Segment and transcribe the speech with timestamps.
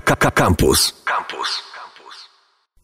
[0.00, 0.94] Campus.
[1.04, 1.62] Campus.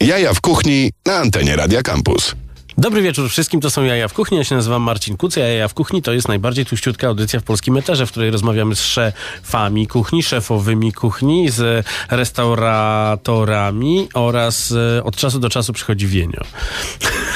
[0.01, 2.35] Jaja w kuchni na antenie Radia Campus.
[2.79, 5.75] Dobry wieczór wszystkim, to są Jaja w Kuchni, ja się nazywam Marcin Kuc, Jaja w
[5.75, 10.23] Kuchni to jest najbardziej tuściutka audycja w polskim eterze, w której rozmawiamy z szefami kuchni,
[10.23, 16.41] szefowymi kuchni, z restauratorami oraz e, od czasu do czasu przychodzi Wienio.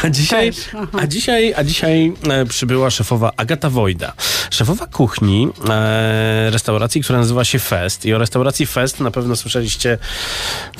[0.02, 0.52] A dzisiaj,
[0.92, 4.12] a dzisiaj, a dzisiaj e, przybyła szefowa Agata Wojda,
[4.50, 8.06] szefowa kuchni e, restauracji, która nazywa się Fest.
[8.06, 9.98] I o restauracji Fest na pewno słyszeliście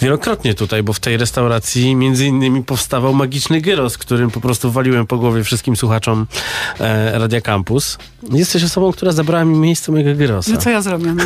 [0.00, 5.07] wielokrotnie tutaj, bo w tej restauracji między innymi powstawał magiczny gyros, którym po prostu waliłem
[5.07, 6.27] po głowie wszystkim słuchaczom
[6.80, 7.98] e, Radia Campus.
[8.33, 10.51] Jesteś osobą, która zabrała mi miejsce mojego gyrosa.
[10.52, 11.15] No co ja zrobię?
[11.15, 11.25] No?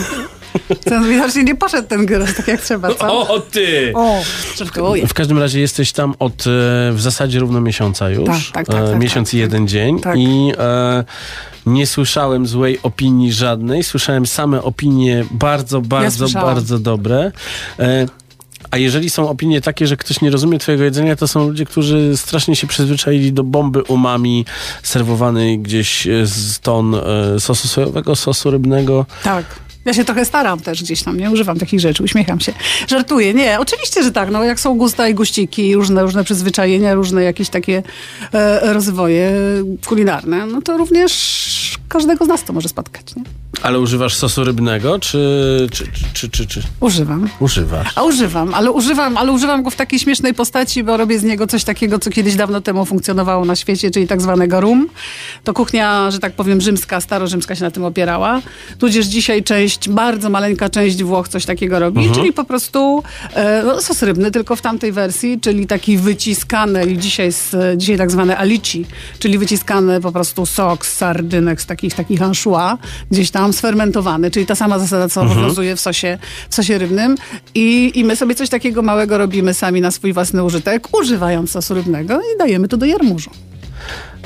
[1.08, 3.28] Widocznie nie poszedł ten gyros tak jak trzeba, co?
[3.34, 3.92] O, ty!
[3.94, 4.20] O,
[4.56, 5.06] żartuję.
[5.06, 6.44] W każdym razie jesteś tam od e,
[6.92, 8.50] w zasadzie równo miesiąca już.
[8.52, 10.00] Tak, tak, tak, E, tak, miesiąc tak, i jeden dzień.
[10.00, 10.16] tak.
[10.18, 11.04] I e,
[11.66, 13.84] nie słyszałem złej opinii żadnej.
[13.84, 16.54] Słyszałem same opinie bardzo, bardzo, słyszałam.
[16.54, 17.32] bardzo dobre.
[18.72, 22.16] A jeżeli są opinie takie, że ktoś nie rozumie twojego jedzenia, to są ludzie, którzy
[22.16, 24.44] strasznie się przyzwyczaili do bomby umami
[24.82, 27.00] serwowanej gdzieś e, z ton e,
[27.40, 29.06] sosu sojowego, sosu rybnego.
[29.24, 29.44] Tak.
[29.84, 32.52] Ja się trochę staram też gdzieś tam, nie używam takich rzeczy, uśmiecham się.
[32.88, 37.22] Żartuję, nie, oczywiście, że tak, no jak są gusta i guściki, różne, różne przyzwyczajenia, różne
[37.22, 37.82] jakieś takie
[38.32, 39.32] e, rozwoje
[39.86, 41.12] kulinarne, no to również
[41.88, 43.22] każdego z nas to może spotkać, nie?
[43.62, 45.18] Ale używasz sosu rybnego, czy,
[45.72, 46.62] czy, czy, czy, czy?
[46.80, 47.28] Używam.
[47.40, 47.92] używasz?
[47.94, 51.46] A używam, ale używam, ale używam go w takiej śmiesznej postaci, bo robię z niego
[51.46, 54.88] coś takiego, co kiedyś dawno temu funkcjonowało na świecie, czyli tak zwanego rum.
[55.44, 58.40] To kuchnia, że tak powiem, rzymska, starorzymska się na tym opierała.
[58.78, 63.02] Tudzież dzisiaj część, bardzo maleńka część Włoch coś takiego robi, czyli po prostu
[63.34, 68.10] e, no, sos rybny, tylko w tamtej wersji, czyli taki wyciskany, dzisiaj, z, dzisiaj tak
[68.10, 68.86] zwane alici,
[69.18, 72.78] czyli wyciskany po prostu sok z sardynek, z takich, takich anchois,
[73.10, 76.18] gdzieś tam sfermentowany, czyli ta sama zasada, co obowiązuje w sosie,
[76.50, 77.16] w sosie rybnym.
[77.54, 81.74] I, I my sobie coś takiego małego robimy sami na swój własny użytek, używając sosu
[81.74, 83.30] rybnego i dajemy to do jarmużu.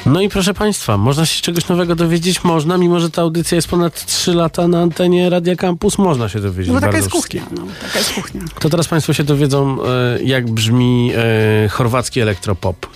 [0.07, 2.45] No i proszę Państwa, można się czegoś nowego dowiedzieć?
[2.45, 6.41] Można, mimo że ta audycja jest ponad 3 lata na antenie Radia Campus, można się
[6.41, 7.43] dowiedzieć No taka jest kuchnia.
[7.51, 8.41] No, taka jest kuchnia.
[8.59, 12.87] To teraz Państwo się dowiedzą, e, jak brzmi e, chorwacki elektropop.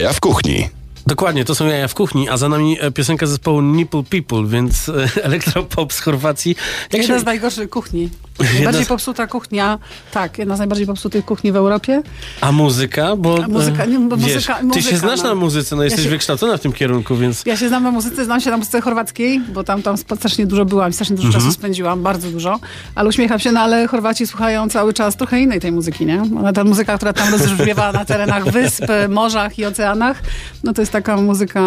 [0.00, 0.68] Jaja w kuchni.
[1.06, 4.88] Dokładnie, to są jaja w kuchni, a za nami e, piosenka zespołu Nipple People, więc
[4.88, 6.56] e, elektropop z Chorwacji.
[6.92, 7.20] Jak Jedna się...
[7.20, 8.10] z najgorszych kuchni.
[8.54, 9.78] Najbardziej popsuta kuchnia,
[10.12, 12.02] tak, jedna z najbardziej popsutych kuchni w Europie.
[12.40, 13.16] A muzyka?
[13.16, 15.28] Bo, A muzyka- e, nie, bo wiesz, muzyka- ty muzyka, się znasz no.
[15.28, 17.42] na muzyce, no jesteś się- wykształcona w tym kierunku, więc...
[17.46, 20.64] Ja się znam na muzyce, znam się na muzyce chorwackiej, bo tam, tam strasznie dużo
[20.64, 21.44] byłam, strasznie dużo Mhm.
[21.44, 22.58] czasu spędziłam, bardzo dużo.
[22.94, 26.22] Ale uśmiecham się, no ale Chorwaci słuchają cały czas trochę innej tej muzyki, nie?
[26.38, 30.22] Ona, ta muzyka, która tam rozbrzmiewa na terenach wysp, morzach i oceanach,
[30.64, 31.60] no to jest taka muzyka...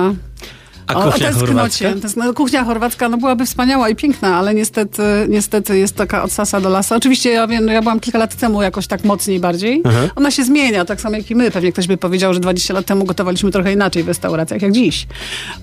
[0.87, 1.47] A o, o kuchnia tęsknocie.
[1.53, 1.85] chorwacka?
[2.07, 6.31] Tęsk- no, kuchnia chorwacka no, byłaby wspaniała i piękna, ale niestety, niestety jest taka od
[6.31, 6.95] sasa do lasa.
[6.95, 9.81] Oczywiście ja wiem, ja byłam kilka lat temu jakoś tak mocniej bardziej.
[10.15, 11.51] Ona się zmienia, tak samo jak i my.
[11.51, 15.07] Pewnie ktoś by powiedział, że 20 lat temu gotowaliśmy trochę inaczej w restauracjach jak dziś.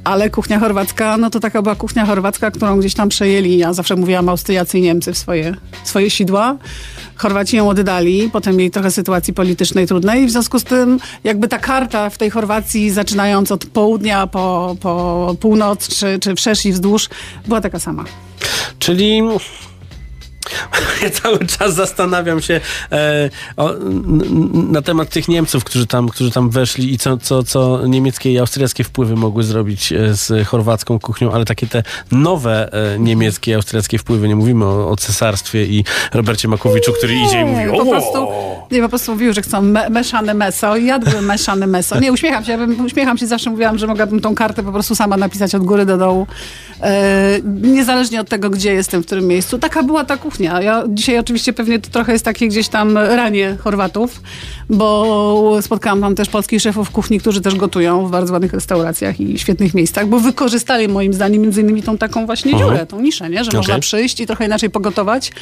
[0.04, 3.58] Ale kuchnia chorwacka, no to taka była kuchnia chorwacka, którą gdzieś tam przejęli.
[3.58, 6.56] Ja zawsze mówiłam Austriacy i Niemcy w swoje, swoje sidła.
[7.20, 10.26] Chorwaci ją oddali, potem mieli trochę sytuacji politycznej trudnej.
[10.26, 15.36] W związku z tym jakby ta karta w tej Chorwacji, zaczynając od południa po, po
[15.40, 17.08] północ, czy, czy wszerz i wzdłuż,
[17.46, 18.04] była taka sama.
[18.78, 19.22] Czyli
[21.02, 22.60] ja cały czas zastanawiam się
[22.92, 23.74] e, o,
[24.52, 28.38] na temat tych Niemców, którzy tam, którzy tam weszli i co, co, co niemieckie i
[28.38, 31.82] austriackie wpływy mogły zrobić e, z chorwacką kuchnią, ale takie te
[32.12, 37.14] nowe e, niemieckie i austriackie wpływy, nie mówimy o, o cesarstwie i Robercie Makowiczu, który
[37.14, 37.86] idzie i mówi po o!
[37.86, 38.28] prostu,
[38.70, 42.00] nie, po prostu mówił, że chcą me, meszane meso i jadły meszane meso.
[42.00, 44.94] Nie, uśmiecham się, ja bym, uśmiecham się, zawsze mówiłam, że mogłabym tą kartę po prostu
[44.94, 46.26] sama napisać od góry do dołu.
[46.82, 49.58] E, niezależnie od tego, gdzie jestem, w którym miejscu.
[49.58, 50.39] Taka była ta kuchnia.
[50.40, 54.20] Ja dzisiaj oczywiście pewnie to trochę jest takie gdzieś tam ranie Chorwatów,
[54.68, 59.38] bo spotkałam tam też polskich szefów kuchni, którzy też gotują w bardzo ładnych restauracjach i
[59.38, 62.70] świetnych miejscach, bo wykorzystali moim zdaniem między innymi tą taką właśnie Mhm.
[62.70, 63.44] dziurę, tą niszę, nie?
[63.44, 63.58] że Okej.
[63.58, 65.32] można przyjść i trochę inaczej pogotować,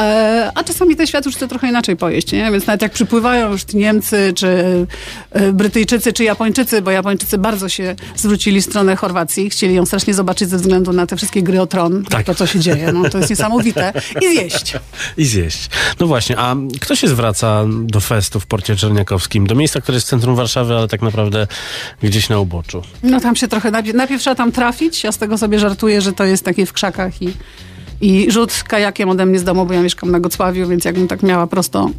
[0.00, 2.50] e, a czasami ten świat już chce trochę inaczej pojeść, nie?
[2.52, 4.86] więc nawet jak przypływają już Niemcy, czy
[5.30, 10.14] e, Brytyjczycy, czy Japończycy, bo Japończycy bardzo się zwrócili w stronę Chorwacji, chcieli ją strasznie
[10.14, 12.26] zobaczyć ze względu na te wszystkie gry o tron, Tak.
[12.26, 13.92] to co się dzieje, no, to jest niesamowite
[14.29, 14.76] i zjeść.
[15.16, 15.70] I zjeść.
[16.00, 19.46] No właśnie, a kto się zwraca do festu w Porcie Czerniakowskim?
[19.46, 21.46] Do miejsca, które jest w centrum Warszawy, ale tak naprawdę
[22.02, 22.82] gdzieś na uboczu.
[23.02, 26.12] No tam się trochę, najpierw, najpierw trzeba tam trafić, ja z tego sobie żartuję, że
[26.12, 27.32] to jest takie w krzakach i,
[28.00, 31.22] i rzut kajakiem ode mnie z domu, bo ja mieszkam na Gocławiu, więc jakbym tak
[31.22, 31.90] miała prosto,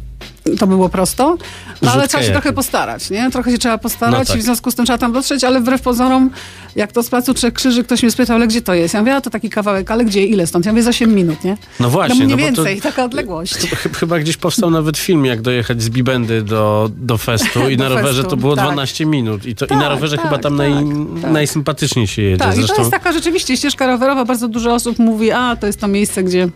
[0.58, 1.36] to było prosto.
[1.82, 2.32] No ale trzeba się kajakiem.
[2.32, 3.30] trochę postarać, nie?
[3.30, 4.36] Trochę się trzeba postarać No tak.
[4.36, 6.30] i w związku z tym trzeba tam dotrzeć, ale wbrew pozorom,
[6.76, 8.94] jak to z Placu Trzech Krzyży, ktoś mnie spytał, ale gdzie to jest?
[8.94, 10.66] Ja mówię, a to taki kawałek, ale gdzie, ile stąd?
[10.66, 11.56] Ja mówię, z 8 minut, nie?
[11.80, 13.54] No właśnie, No mniej no bo to- więcej, taka odległość.
[13.54, 17.84] Ch- Chyba gdzieś powstał nawet film, jak dojechać z Bibendy do, do festu i Do
[17.84, 18.64] na rowerze festu, to było tak.
[18.64, 19.46] 12 minut.
[19.46, 20.84] I, to, i Tak, na rowerze tak, chyba tam tak, naj,
[21.22, 21.30] tak.
[21.32, 22.36] najsympatyczniej się jedzie.
[22.44, 24.24] Tak, i Zresztą to jest taka rzeczywiście ścieżka rowerowa.
[24.24, 26.48] Bardzo dużo osób mówi, a to jest to miejsce, gdzie,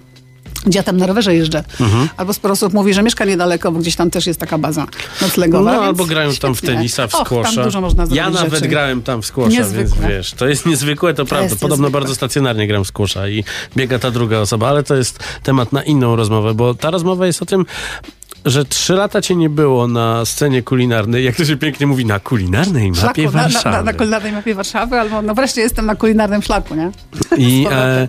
[0.67, 1.65] gdzie ja tam na rowerze jeżdżę.
[1.81, 2.09] Mhm.
[2.17, 4.87] Albo sporo osób mówi, że mieszka niedaleko, bo gdzieś tam też jest taka baza
[5.23, 5.65] noclegowa.
[5.73, 6.77] no, więc albo grają tam w świetnie.
[6.77, 7.63] tenisa, w squasha.
[8.11, 8.69] ja nawet rzeczy.
[8.69, 10.09] grałem tam w squasha, więc Niezwykłe.
[10.09, 11.45] wiesz, to jest niezwykłe, to, prawda.
[11.45, 12.01] jest Podobno niezwykłe.
[12.01, 13.45] bardzo stacjonarnie gram w squasha i
[13.77, 17.43] biega ta druga osoba, ale to jest temat na inną rozmowę, bo ta rozmowa jest
[17.43, 17.67] o tym,
[18.47, 22.21] że trzy lata cię nie było na scenie kulinarnej, jak to się pięknie mówi, na
[22.21, 23.77] kulinarnej mapie Szlaku, na, na, Warszawy.
[23.77, 26.91] na, na kulinarnej mapie Warszawy, albo no wreszcie jestem na kulinarnym szlaku, nie?
[27.39, 28.09] I, e,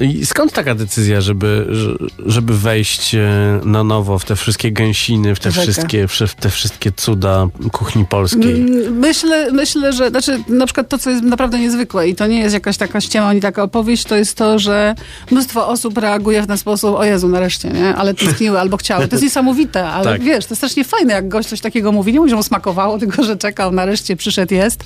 [0.00, 3.28] I skąd taka decyzja, żeby, że- żeby wejść e,
[3.64, 8.54] na nowo w te wszystkie gęsiny, w te, wszystkie, w te wszystkie cuda kuchni polskiej?
[8.60, 12.38] Mm, Myślę, myślę, że znaczy, na przykład to, co jest naprawdę niezwykłe i to nie
[12.38, 14.94] jest jakaś taka ściema ani taka opowieść, to jest to, że
[15.30, 17.94] mnóstwo osób reaguje w ten sposób, o Jezu, nareszcie, nie?
[17.94, 19.08] Ale tęskniły albo chciały.
[19.08, 20.22] To jest niesamowite, ale Tak.
[20.22, 22.12] wiesz, to jest strasznie fajne, jak gość coś takiego mówi.
[22.12, 24.84] Nie mówi, że mu smakowało, tylko że czekał, nareszcie przyszedł, jest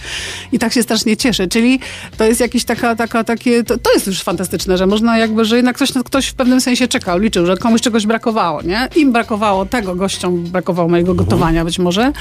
[0.53, 1.49] i tak się strasznie cieszy.
[1.49, 1.81] Czyli
[2.17, 5.57] to jest jakieś taka, taka, takie, to, to jest już fantastyczne, że można jakby, że
[5.57, 8.89] jednak ktoś, ktoś w pewnym sensie czekał, liczył, że komuś czegoś brakowało, nie?
[8.97, 12.13] Im brakowało tego, gościom brakowało mojego gotowania być może,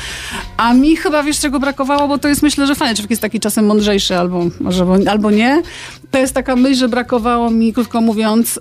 [0.58, 3.40] a mi chyba wiesz czego brakowało, bo to jest myślę, że fajnie, człowiek jest taki
[3.40, 5.62] czasem mądrzejszy albo, może, albo nie.
[6.12, 8.60] To jest taka myśl, że brakowało mi, krótko mówiąc,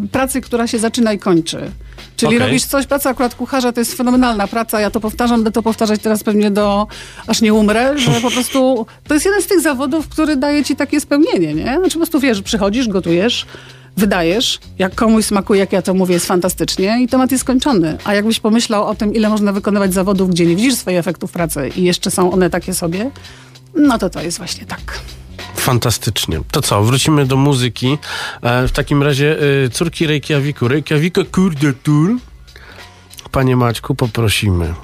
[0.00, 1.70] yy, pracy, która się zaczyna i kończy.
[2.18, 2.38] Czyli Okej.
[2.38, 6.00] robisz coś, praca akurat kucharza to jest fenomenalna praca, ja to powtarzam, będę to powtarzać
[6.00, 6.86] teraz pewnie do,
[7.26, 10.76] aż nie umrę, że po prostu to jest jeden z tych zawodów, który daje ci
[10.76, 11.76] takie spełnienie, nie?
[11.78, 13.46] Znaczy po prostu wiesz, przychodzisz, gotujesz,
[13.96, 17.98] wydajesz, jak komuś smakuje, jak ja to mówię, jest fantastycznie i temat jest skończony.
[18.04, 21.70] A jakbyś pomyślał o tym, ile można wykonywać zawodów, gdzie nie widzisz swoich efektów pracy
[21.76, 23.10] i jeszcze są one takie sobie,
[23.74, 25.00] no to to jest właśnie tak.
[25.68, 26.40] Fantastycznie.
[26.50, 27.98] To co, wrócimy do muzyki.
[28.42, 30.68] E, w takim razie e, córki Reykjaviku.
[30.68, 32.16] Reykjavika kurde tur.
[33.30, 34.74] Panie Maćku, poprosimy.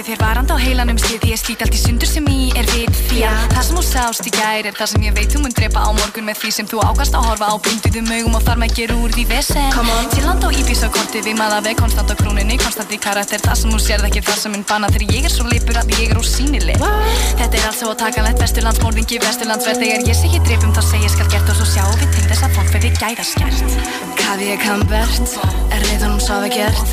[0.00, 2.90] Veldi þér varand á heilanum slið Ég slít allt í sundur sem í er vit.
[3.10, 5.54] Því að það sem þú sást í gær er það sem ég veit þú mun
[5.56, 7.54] drepa á morgun með því sem þú ákast að horfa á.
[7.60, 9.76] Blinduðum augum og þar með gera úr því vesen.
[10.14, 13.44] Til land á Íbís og korti við maða veg konstant á krúninni, konstant í karakter
[13.44, 15.94] það sem þú sérð ekki það sem mun banna þegar ég er svo lipur að
[15.98, 19.84] ég er ósýnileg Þetta er allt svo takanlegt vesturlandsmórðingi vesturlandsverð.
[19.84, 22.48] Þegar ég segi drefum þá segi ég skal gert og svo sjáum við til þess
[22.48, 25.32] að fólk verði gæðaskert Kavi er kambert,
[25.74, 26.90] er reyðunum svo að gert.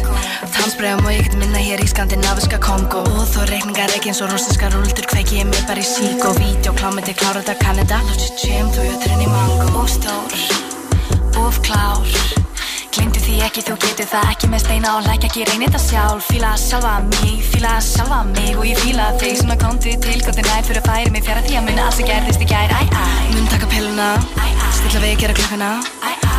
[0.56, 4.32] Tannsbregum og ég get minna hér í skandinaviska Kongo Og þó reikningar ekki eins og
[4.32, 8.00] rústinskar rúldur kveiki ég mig bara í sík og vídeo klámyndi klára þetta Kanada.
[8.08, 9.68] Lútsi tjem, þú jöturinn í mango.
[9.84, 10.34] Og stór,
[11.44, 12.10] of klár.
[12.98, 15.46] Glimtu því ekki, þú getur það ekki með steina og læk ekki.
[15.52, 18.56] Reynir það sjálf Fíla sjálfa mig, fíla sjálfa mig.
[18.58, 21.62] Og ég fíla þig svona komdu til gott nær fyrir að færi mig fjara því
[21.62, 22.74] að mun allt sem gerðist í gær.
[22.74, 24.10] Æ, æ, mun taka pilluna,
[24.80, 25.76] stilla við gera klukkuna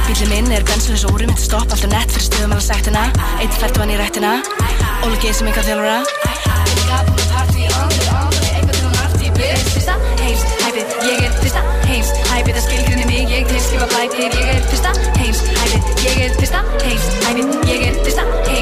[0.08, 3.02] Bílið minn er bensinleis og úrum, þetta stopp alltaf nett fyrir stuðum alveg sektina
[3.42, 4.38] Eitt fært vann í rættina,
[5.04, 5.98] Óli Geir sem ykkar þjálfara
[9.68, 14.32] Fyrsta heims, hæpið, ég er fyrsta heims Hæpið að skilgrinni mig, ég til skrifa blætir
[14.32, 18.57] Ég er fyrsta heims, hæpið, ég er fyrsta heims Hæpið, ég er fyrsta heims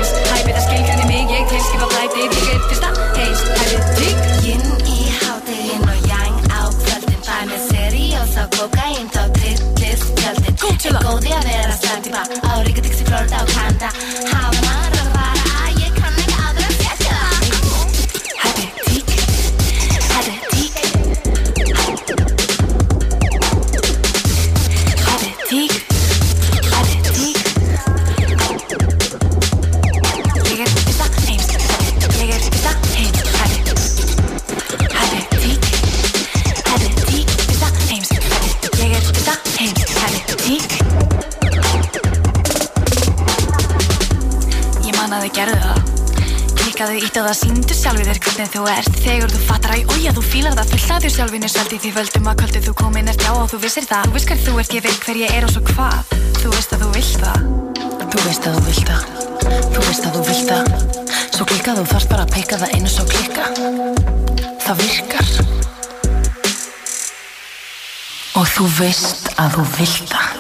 [48.57, 51.79] þú ert Þegar þú fattar að ója þú fílar það fullt að þér sjálfinu sveldi
[51.83, 54.07] Því völdum að kvöldu þú komin ert já og þú vissir það.
[54.07, 56.15] Þú veist hver þú ert, ég veit hver ég er og svo hvað?
[56.41, 57.39] Þú veist að þú vilt það.
[58.07, 59.03] Þú veist að þú vilt það.
[59.75, 60.65] Þú veist að þú vilt það.
[61.37, 63.45] Svo klikkað þú þarft bara að peika það einu svo klikka.
[64.65, 65.29] Það virkar.
[68.37, 70.36] Og þú veist að þú vilt það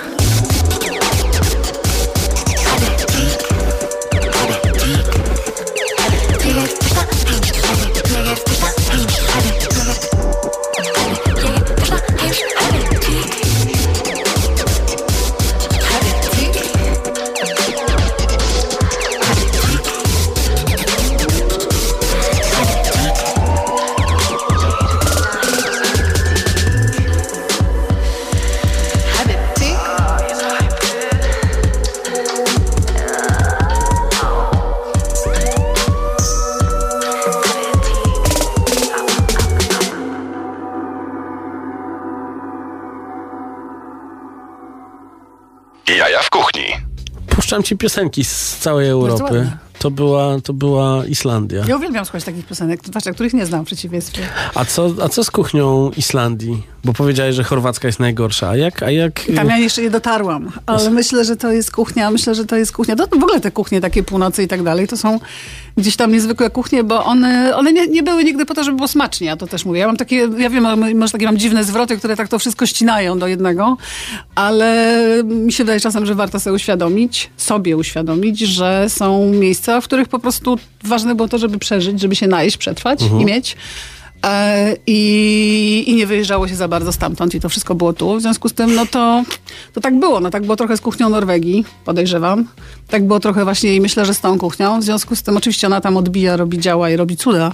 [47.47, 49.51] Puszczam ci piosenki z całej Europy.
[49.79, 51.65] To była, to była Islandia.
[51.69, 54.23] Ja uwielbiam słuchać takich piosenek, zwłaszcza których nie znam w przeciwieństwie.
[54.55, 56.63] A co, a co z kuchnią Islandii?
[56.85, 58.49] Bo powiedziałeś, że chorwacka jest najgorsza.
[58.49, 58.83] A jak...
[58.83, 62.45] A jak Tam ja jeszcze nie dotarłam, ale myślę, że to jest kuchnia, myślę, że
[62.45, 65.21] to jest kuchnia, to w ogóle te kuchnie takie północy i tak dalej, to są
[65.77, 68.89] gdzieś tam niezwykłe kuchnie, bo one, one nie, nie były nigdy po to, żeby było
[68.89, 69.81] smacznie, ja to też mówię.
[69.81, 73.19] Ja mam takie, ja wiem, może takie mam dziwne zwroty, które tak to wszystko ścinają
[73.19, 73.77] do jednego,
[74.35, 79.85] ale mi się wydaje czasem, że warto sobie uświadomić, sobie uświadomić, że są miejsca, w
[79.85, 83.57] których po prostu ważne było to, żeby przeżyć, żeby się najeść, przetrwać i mieć.
[84.25, 88.17] E, I, I nie wyjeżdżało się za bardzo stamtąd i to wszystko było tu.
[88.17, 89.25] W związku z tym, no to,
[89.73, 90.21] to tak było.
[90.21, 92.49] No tak było trochę z kuchnią Norwegii, podejrzewam.
[92.89, 94.81] Tak było trochę właśnie i myślę, że z tą kuchnią.
[94.81, 97.53] W związku z tym oczywiście ona tam odbija, robi działa i robi cuda.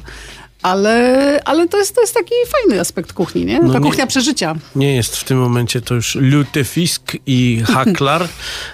[0.63, 3.61] Ale, ale to, jest, to jest taki fajny aspekt kuchni, nie?
[3.61, 4.55] No Ta nie- kuchnia przeżycia.
[4.77, 8.23] Nie jest w tym momencie to już lutefisk i haklar,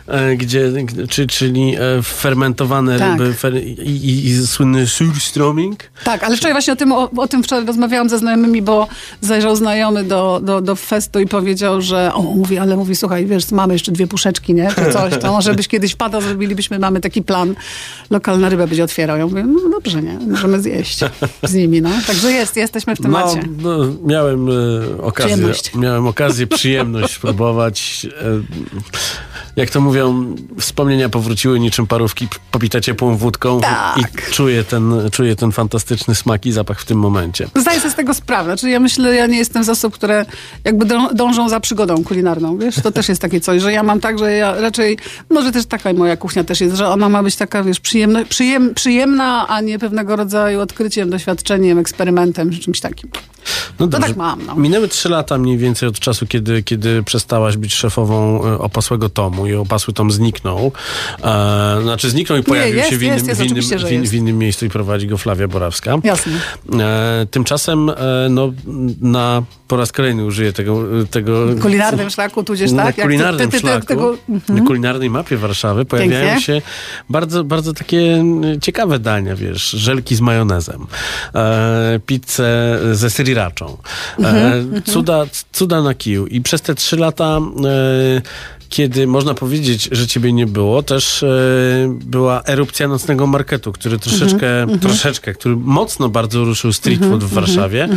[0.06, 0.72] e, gdzie,
[1.08, 3.18] czy, czyli e, fermentowane Tak.
[3.18, 5.76] ryby fer, i, i, słynny surströmming.
[6.04, 8.88] Tak, ale wczoraj właśnie o tym, o, o tym wczoraj rozmawiałam ze znajomymi, bo
[9.20, 13.50] zajrzał znajomy do, do, do festu i powiedział, że o, mówi, ale mówi, słuchaj, wiesz,
[13.50, 14.68] mamy jeszcze dwie puszeczki, nie?
[14.74, 17.54] Czy coś, to może byś kiedyś wpadał, zrobilibyśmy, mamy taki plan,
[18.10, 19.16] lokalna ryba będzie otwierał.
[19.18, 20.18] Ja mówię, no dobrze, nie?
[20.30, 21.00] Możemy zjeść
[21.42, 21.90] z nimi, no.
[22.06, 23.42] Także jest, jesteśmy w No, temacie.
[23.62, 24.52] no, miałem e,
[25.02, 25.74] okazję, Przyjemność.
[25.74, 28.06] miałem okazję, przyjemność spróbować.
[28.20, 28.40] E,
[29.58, 33.98] jak to mówią, wspomnienia powróciły niczym parówki popite ciepłą wódką Tak.
[33.98, 37.48] i czuję ten, czuję ten fantastyczny smak i zapach w tym momencie.
[37.54, 38.44] Zdaję sobie z tego sprawę.
[38.44, 40.26] Znaczy ja myślę, ja nie jestem z osób, które
[40.64, 42.74] jakby dążą za przygodą kulinarną, wiesz?
[42.74, 44.98] To też jest takie coś, że ja mam tak, że ja raczej,
[45.30, 48.74] może też taka moja kuchnia też jest, że ona ma być taka, wiesz, przyjemna, przyjem,
[48.74, 53.10] przyjemna a nie pewnego rodzaju odkryciem, doświadczeniem, eksperymentem, czy czymś takim.
[53.78, 54.54] No To tak mam, no.
[54.54, 59.46] Minęły trzy lata mniej więcej od czasu, kiedy, kiedy przestałaś być szefową e, opasłego tomu
[59.48, 60.72] i opasły tom zniknął.
[61.24, 64.00] E, znaczy zniknął i pojawił jest, się w jest, innym, jest, w, innym, w, in,
[64.00, 64.12] jest.
[64.12, 65.98] w innym miejscu i prowadzi go Flavia Borawska.
[66.04, 66.32] Jasne.
[66.80, 67.94] E, tymczasem e,
[68.30, 68.52] no,
[69.00, 70.84] na po raz kolejny użyję tego...
[71.10, 72.96] tego Kulinarnym szlaku, tudzież na tak?
[72.96, 74.16] Ty- kulinarnym ty- ty- ty- szlaku, tego-
[74.48, 76.40] na kulinarnej mapie Warszawy pojawiają Pięknie.
[76.42, 76.62] się
[77.08, 80.86] bardzo, bardzo takie e, ciekawe dania, wiesz, żelki z majonezem,
[81.34, 83.76] e, pizzę ze sriraczą,
[84.24, 86.26] e, cuda, cuda na kiju.
[86.26, 88.22] I przez te trzy lata e,
[88.68, 91.28] kiedy można powiedzieć, że ciebie nie było, też e,
[92.04, 97.88] była erupcja nocnego marketu, który troszeczkę, troszeczkę, który mocno bardzo ruszył street food w Warszawie.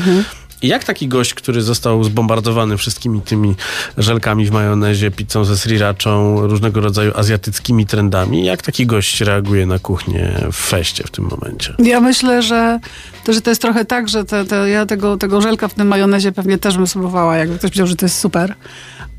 [0.62, 3.56] I jak taki gość, który został zbombardowany wszystkimi tymi
[3.98, 9.80] żelkami w majonezie, pizzą ze srirachą, różnego rodzaju azjatyckimi trendami, jak taki gość reaguje na
[9.80, 11.76] kuchnię w feście w tym momencie?
[11.80, 12.80] Ja myślę, że
[13.24, 15.88] to, że to jest trochę tak, że te, te, ja tego, tego żelka w tym
[15.88, 18.56] majonezie pewnie też bym spróbowała, jakby ktoś powiedział, że to jest super.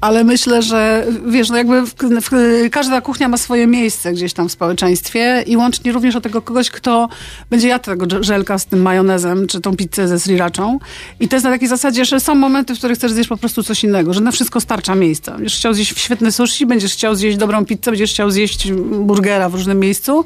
[0.02, 2.30] Ale myślę, że wiesz, no jakby w, w,
[2.70, 6.70] każda kuchnia ma swoje miejsce gdzieś tam w społeczeństwie i łącznie również o tego kogoś,
[6.70, 7.08] kto
[7.50, 10.78] będzie jadł tego żelka z tym majonezem, czy tą pizzę ze srirachą.
[11.20, 13.62] I to jest na takiej zasadzie, że są momenty, w których chcesz zjeść po prostu
[13.62, 15.32] coś innego, że na wszystko starcza miejsca.
[15.32, 19.54] Będziesz chciał zjeść świetny sushi, będziesz chciał zjeść dobrą pizzę, będziesz chciał zjeść burgera w
[19.54, 20.24] różnym miejscu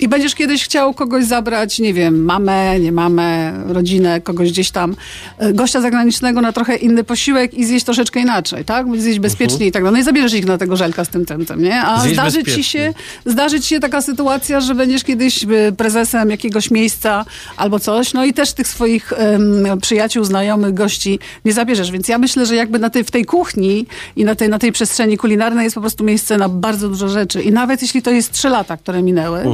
[0.00, 4.96] i będziesz kiedyś chciał kogoś zabrać, nie wiem, mamę, nie mamę, rodzinę, kogoś gdzieś tam,
[5.38, 8.86] e, gościa zagranicznego na trochę inny posiłek i zjeść troszeczkę inaczej, tak?
[9.20, 9.94] Bezpiecznie i tak dalej.
[9.94, 11.82] No i zabierzesz ich na tego żelka z tym tym nie?
[11.82, 12.94] A Zjeść zdarzy ci, się,
[13.26, 17.24] zdarzy ci się taka sytuacja, że będziesz kiedyś y, prezesem jakiegoś miejsca
[17.56, 21.90] albo coś, no i też tych swoich em, przyjaciół, znajomych, gości nie zabierzesz.
[21.90, 24.72] Więc ja myślę, że jakby na tej, w tej kuchni i na tej, na tej
[24.72, 27.42] przestrzeni kulinarnej jest po prostu miejsce na bardzo dużo rzeczy.
[27.42, 29.44] I nawet jeśli to jest trzy lata, które minęły,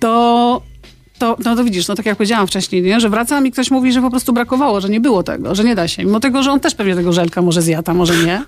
[0.00, 0.62] to
[1.20, 3.00] to, no to widzisz, no tak jak powiedziałam wcześniej, nie?
[3.00, 5.74] że wracam i ktoś mówi, że po prostu brakowało, że nie było tego, że nie
[5.74, 6.04] da się.
[6.04, 8.42] Mimo tego, że on też pewnie tego żelka może zjada, może nie.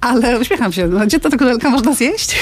[0.00, 2.36] Ale uśmiecham się, no, gdzie to tego żelka można zjeść?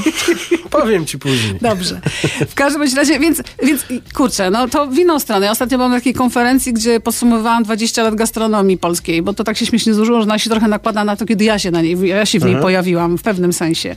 [0.70, 1.54] Powiem ci później.
[1.60, 2.00] Dobrze.
[2.48, 3.84] W każdym razie, więc, więc
[4.14, 5.46] kurczę, no to w inną stronę.
[5.46, 9.56] Ja ostatnio byłam na takiej konferencji, gdzie podsumowywałam 20 lat gastronomii polskiej, bo to tak
[9.56, 11.98] się śmiesznie złożyło, że ona się trochę nakłada na to, kiedy ja się na niej,
[12.08, 13.96] ja się w niej pojawiłam w pewnym sensie.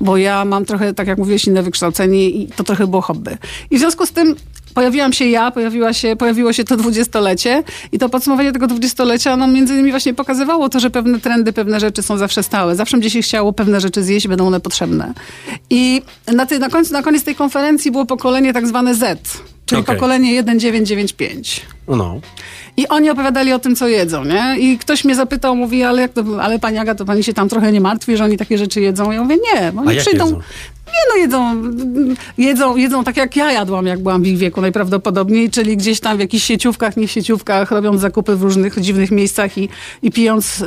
[0.00, 3.30] Bo ja mam trochę, tak jak mówiłeś, inne wykształcenie i to trochę było hobby.
[3.70, 4.36] I w związku z tym
[4.74, 9.46] Pojawiłam się ja, pojawiła się, pojawiło się to dwudziestolecie i to podsumowanie tego dwudziestolecia, no
[9.46, 12.76] między innymi właśnie pokazywało to, że pewne trendy, pewne rzeczy są zawsze stałe.
[12.76, 15.12] Zawsze będzie się chciało pewne rzeczy zjeść, będą one potrzebne.
[15.70, 16.02] I
[16.32, 19.20] na, ty, na, końcu, na koniec tej konferencji było pokolenie tak zwane Z,
[19.74, 19.94] czyli Okej.
[19.96, 21.62] pokolenie 1995.
[21.88, 22.20] No.
[22.76, 24.56] I oni opowiadali o tym, co jedzą, nie?
[24.58, 27.48] I ktoś mnie zapytał, mówi, ale jak to, ale pani Aga, to pani się tam
[27.48, 29.10] trochę nie martwi, że oni takie rzeczy jedzą?
[29.10, 30.40] Ja mówię, nie, bo A oni jak przyjdą...
[30.86, 31.62] Nie no, jedzą,
[32.38, 36.16] jedzą, jedzą tak jak ja jadłam, jak byłam w ich wieku najprawdopodobniej, czyli gdzieś tam
[36.16, 39.68] w jakichś sieciówkach, nie sieciówkach, robiąc zakupy w różnych dziwnych miejscach i,
[40.02, 40.66] i pijąc yy,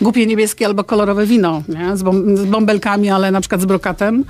[0.00, 1.96] głupie niebieskie albo kolorowe wino, nie?
[1.96, 4.24] Z, bom, z bąbelkami, ale na przykład z brokatem,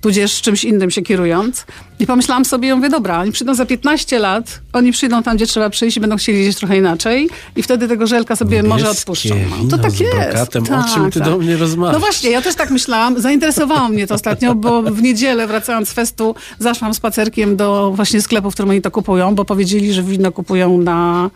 [0.00, 1.66] tudzież czymś innym się kierując.
[1.98, 5.46] I pomyślałam sobie, ja mówię, dobra, oni przyjdą za 15 lat, oni przyjdą tam, gdzie
[5.46, 9.34] trzeba przyjść i będą chcieli jeść trochę inaczej i wtedy tego żelka sobie może odpuszczą.
[9.50, 10.14] No, wino to tak jest.
[10.16, 10.62] brokatem.
[10.62, 11.28] O Tak, czym ty tak.
[11.28, 11.92] do mnie rozmawiasz?
[11.94, 13.20] No właśnie, ja też tak myślałam.
[13.20, 18.22] Zainteresowało mnie mnie to ostatnio, bo w niedzielę wracając z festu zaszłam spacerkiem do właśnie
[18.22, 21.30] sklepu, w którym oni to kupują, bo powiedzieli, że wino kupują na,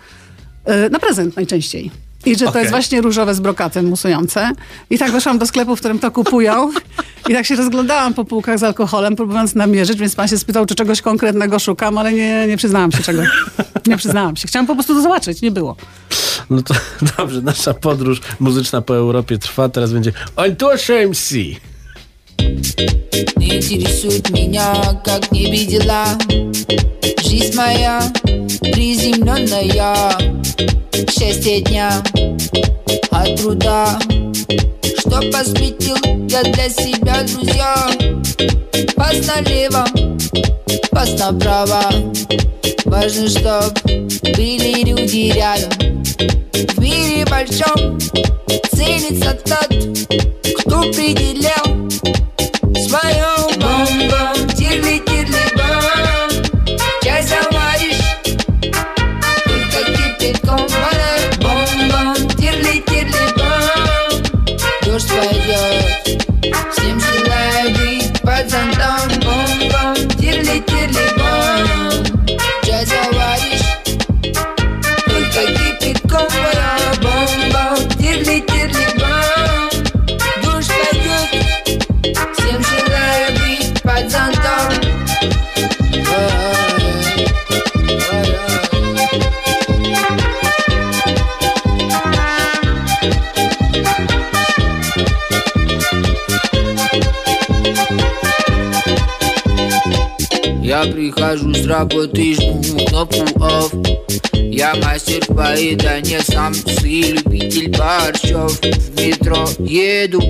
[0.86, 1.90] y, na prezent najczęściej.
[2.26, 2.62] I że to okay.
[2.62, 4.50] jest właśnie różowe z brokatem musujące.
[4.90, 6.70] I tak weszłam do sklepu, w którym to kupują.
[7.28, 10.74] I tak się rozglądałam po półkach z alkoholem, próbując namierzyć, więc pan się spytał, czy
[10.74, 13.22] czegoś konkretnego szukam, ale nie, nie przyznałam się czego.
[13.86, 14.48] Nie przyznałam się.
[14.48, 15.76] Chciałam po prostu to zobaczyć, nie było.
[16.50, 16.74] No to
[17.18, 19.68] dobrze, nasza podróż muzyczna po Europie trwa.
[19.68, 21.34] Teraz będzie Entourage MC.
[23.36, 26.04] Не интересует меня, как не видела.
[27.24, 28.00] Жизнь моя
[28.60, 30.18] приземленная.
[31.10, 32.02] Счастье дня
[33.10, 33.98] от труда.
[34.98, 35.96] Что посвятил
[36.28, 37.90] я для себя, друзья?
[38.96, 39.86] Пас налево,
[40.90, 41.82] пас направо.
[42.84, 46.02] Важно, чтоб были люди рядом.
[46.52, 47.98] В мире большом
[48.70, 49.68] ценится тот,
[50.58, 52.25] кто определял
[52.88, 56.30] своем бам-бам Тирли-тирли-бам
[57.02, 58.02] Чай заваришь
[59.44, 64.22] Только кипятком вода Бам-бам Тирли-тирли-бам
[64.84, 66.05] Дождь пойдет
[100.76, 103.72] Я прихожу с работы, жму кнопку off
[104.34, 108.60] Я мастер в поедании самцы, любитель борщов.
[108.60, 110.20] В метро еду,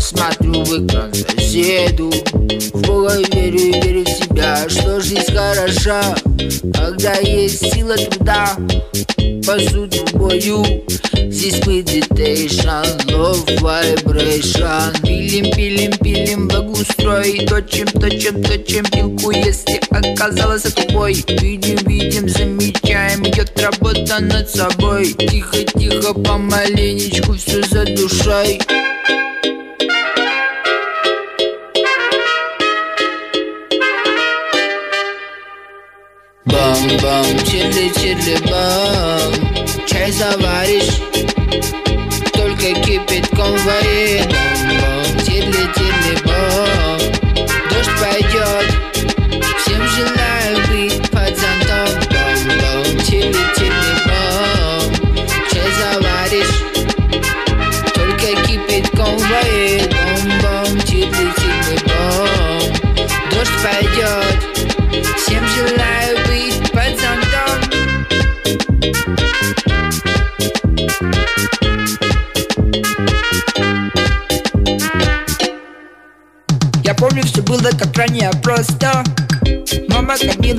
[0.00, 2.10] смотрю в экран соседу.
[2.72, 6.02] В Бога верю, верю в себя, что жизнь хороша.
[6.72, 8.56] Когда есть сила труда,
[9.50, 10.64] посуду бою.
[11.28, 15.02] Здесь meditation, love vibration.
[15.02, 17.46] Пилим, пилим, пилим, благоустрой.
[17.46, 25.14] Точим, точим, точим пилку, если оказалось тупой Видим, видим, замечаем, идет работа над собой.
[25.14, 28.60] Тихо, тихо, помаленечку, все за душой
[37.02, 39.32] бам, чили, чили, бам.
[39.86, 41.00] Чай заваришь,
[42.32, 44.99] только кипятком вари Бам, бам.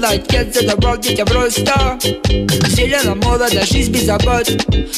[0.02, 2.00] Мама кормила, отец задавал детям просто
[2.70, 4.48] Зелена молода, жизнь без забот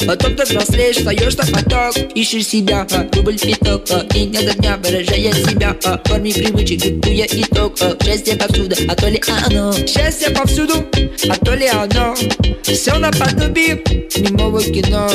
[0.06, 4.76] Потом ты взрослеешь, встаешь на поток Ищешь себя, а, дубль пяток а, дня до дня
[4.82, 9.72] выражая себя а, В форме привычек диктуя итог а, Счастье повсюду, а то ли оно
[9.72, 10.84] Счастье повсюду,
[11.28, 12.14] а то ли оно
[12.62, 13.82] Все наподобие
[14.20, 15.08] немого кино.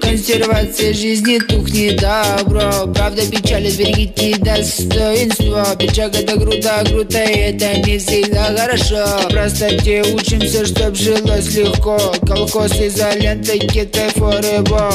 [0.00, 2.92] Консервация жизни тухнет добро.
[2.94, 5.76] Правда печаль, берегите достоинство.
[5.78, 11.98] Печаль это круто, круто, и это не всегда хорошо Просто те учимся, чтоб жилось легко.
[12.26, 14.90] Колхоз, изолента, китай, форебо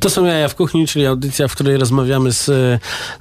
[0.00, 2.48] To są Jaja w Kuchni, czyli audycja, w której rozmawiamy z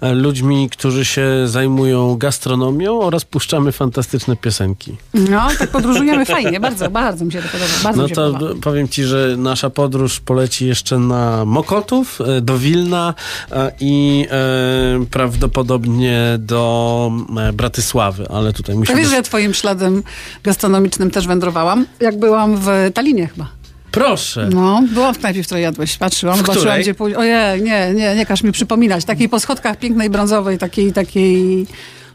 [0.02, 4.96] e, ludźmi, którzy się zajmują gastronomią oraz puszczamy fantastyczne piosenki.
[5.14, 7.72] No, tak podróżujemy fajnie, bardzo, bardzo mi się to podoba.
[7.84, 8.62] Bardzo No to podoba.
[8.62, 13.14] powiem ci, że nasza podróż poleci jeszcze na Mokotów, e, do Wilna
[13.52, 17.12] e, i e, prawdopodobnie do
[17.54, 18.98] Bratysławy, ale tutaj musimy...
[18.98, 20.04] wiesz, że ja twoim śladem
[20.44, 21.86] gastronomicznym też wędrowałam?
[22.00, 23.59] Jak byłam w Talinie chyba.
[24.00, 24.50] Proszę!
[24.54, 25.98] No, byłam w knajpie, w której jadłeś.
[25.98, 26.82] Patrzyłam, W zobaczyłam, której?
[26.82, 27.18] gdzie pójść.
[27.18, 29.06] Ojej, nie, nie, nie każ mi przypominać.
[29.06, 31.68] Takiej po schodkach pięknej, brązowej, takiej, takiej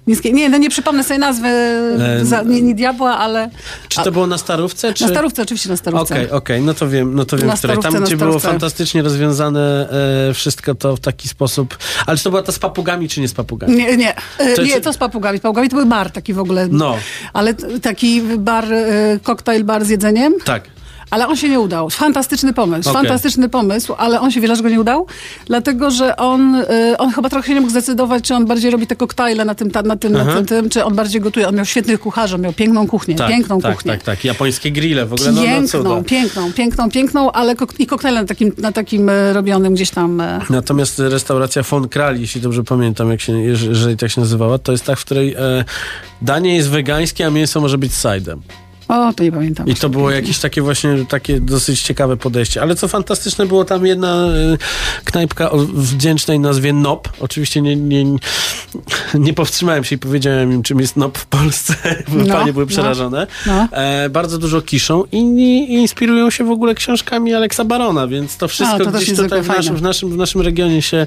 [0.07, 0.35] niskiej.
[0.35, 1.49] Nie, no nie przypomnę sobie nazwy,
[2.23, 3.51] za, nie, nie diabła, ale
[3.89, 4.95] Czy to było na Starówce?
[4.95, 5.05] Czy...
[5.05, 6.15] na starówce, oczywiście na starówce.
[6.15, 7.73] Okej, okej, no to wiem, no to wiem, Na które.
[7.75, 9.89] Starówce, Tam, gdzie było fantastycznie rozwiązane
[10.31, 11.79] e, wszystko to w taki sposób.
[12.07, 13.77] Ale czy to była ta z papugami, czy nie z papugami?
[13.77, 15.41] Nie, nie, E, To- nie, czy- to z papugami.
[15.41, 16.69] Papugami to był bar taki w ogóle.
[16.71, 16.97] No.
[17.33, 20.35] Ale taki bar, e, koktajl bar z jedzeniem.
[20.45, 20.75] Tak.
[21.11, 21.91] Ale on się nie udał.
[21.91, 23.03] Fantastyczny pomysł, Okej.
[23.03, 25.07] fantastyczny pomysł, ale on się wiele go nie udał,
[25.47, 26.65] dlatego że on, y,
[26.99, 29.71] on chyba trochę się nie mógł zdecydować, czy on bardziej robi te koktajle na tym,
[29.71, 31.49] ta, na tym, na tym, tym, czy on bardziej gotuje.
[31.49, 33.93] On miał świetnych kucharzy, miał piękną kuchnię, Tak, piękną tak, kuchnię.
[33.93, 34.25] tak, tak.
[34.25, 38.27] Japońskie grille w ogóle, no, no Piękną, piękną, piękną, piękną, ale kok- i koktajle na
[38.27, 40.21] takim, na takim e, robionym gdzieś tam.
[40.21, 44.59] e, Natomiast restauracja Von Kral, jeśli dobrze pamiętam, jak się, jeż- jeżeli tak się nazywała,
[44.59, 45.65] to jest ta, w której e,
[46.23, 48.37] danie jest wegańskie, a mięso może być side'em.
[48.89, 49.67] O, to nie pamiętam.
[49.67, 52.63] I to było jakieś takie właśnie takie dosyć ciekawe podejście.
[52.63, 54.59] Ale co fantastyczne było tam jedna y,
[55.05, 57.09] knajpka o wdzięcznej nazwie NOP.
[57.21, 58.05] Oczywiście nie, nie,
[59.15, 61.75] nie powstrzymałem się i powiedziałem im, czym jest NOP w Polsce,
[62.09, 63.27] No, panie były no, przerażone.
[63.47, 63.69] no.
[63.73, 65.05] E, bardzo dużo kiszą.
[65.13, 69.43] Inni inspirują się w ogóle książkami Aleksa Barona, więc to wszystko A, to gdzieś tutaj
[69.43, 71.07] w naszym, w, naszym, w, naszym regionie się,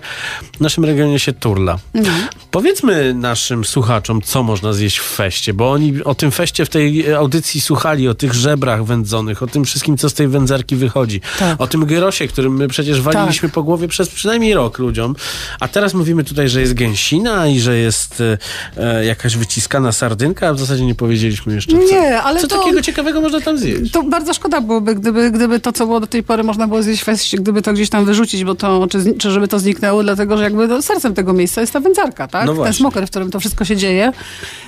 [0.58, 1.80] w naszym regionie się turla.
[1.94, 2.28] Mhm.
[2.52, 7.14] Powiedzmy naszym słuchaczom, co można zjeść w feście, bo oni o tym feście w tej
[7.14, 11.62] audycji słuchali o tych żebrach wędzonych, o tym wszystkim, co z tej wędzarki wychodzi, Tak.
[11.62, 15.16] o tym gyrosie, którym my przecież waliliśmy po głowie przez przynajmniej rok ludziom,
[15.60, 18.38] a teraz mówimy tutaj, że jest gęsina i że jest e,
[18.78, 21.78] e, jakaś wyciskana sardynka, a w zasadzie nie powiedzieliśmy jeszcze co.
[21.94, 23.92] Nie, ale co to- takiego ciekawego można tam zjeść?
[23.92, 27.04] To bardzo szkoda byłoby, gdyby, gdyby to, co było do tej pory, można było zjeść
[27.04, 30.44] feście, gdyby to gdzieś tam wyrzucić, bo to, czy, czy żeby to zniknęło, dlatego że
[30.44, 32.46] jakby no, sercem tego miejsca jest ta wędzarka, tak?
[32.46, 34.12] No Ten smoker, w którym to wszystko się dzieje.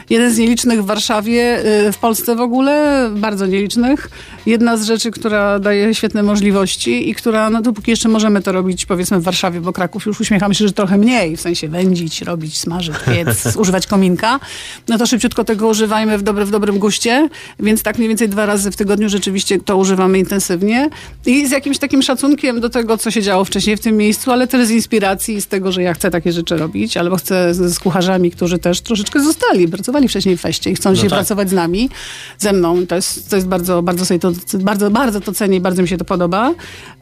[0.10, 4.10] Jeden z nielicznych w Warszawie, y, w Polsce w ogóle, bardzo nielicznych.
[4.46, 8.86] Jedna z rzeczy, która daje świetne możliwości i która, no dopóki jeszcze możemy to robić,
[8.86, 12.58] powiedzmy w Warszawie, bo Kraków już uśmiecham się, że trochę mniej, w sensie wędzić, robić,
[12.58, 14.40] smażyć, piec, używać kominka,
[14.88, 18.46] no to szybciutko tego używajmy w, dobre, w dobrym guście, więc tak mniej więcej dwa
[18.46, 20.90] razy w tygodniu rzeczywiście to używamy intensywnie
[21.26, 24.48] i z jakimś takim szacunkiem do tego, co się działo wcześniej w tym miejscu, ale
[24.48, 27.80] też z inspiracji z tego, że ja chcę takie rzeczy robić, albo chcę z, z
[27.80, 31.20] kucharzami, którzy też troszeczkę zostali, pracowali wcześniej w feście i chcą dzisiaj tak.
[31.20, 31.90] pracować z nami,
[32.38, 32.79] ze mną.
[32.88, 35.88] To jest, to jest bardzo, bardzo sobie to, bardzo, bardzo to cenię i bardzo mi
[35.88, 36.54] się to podoba.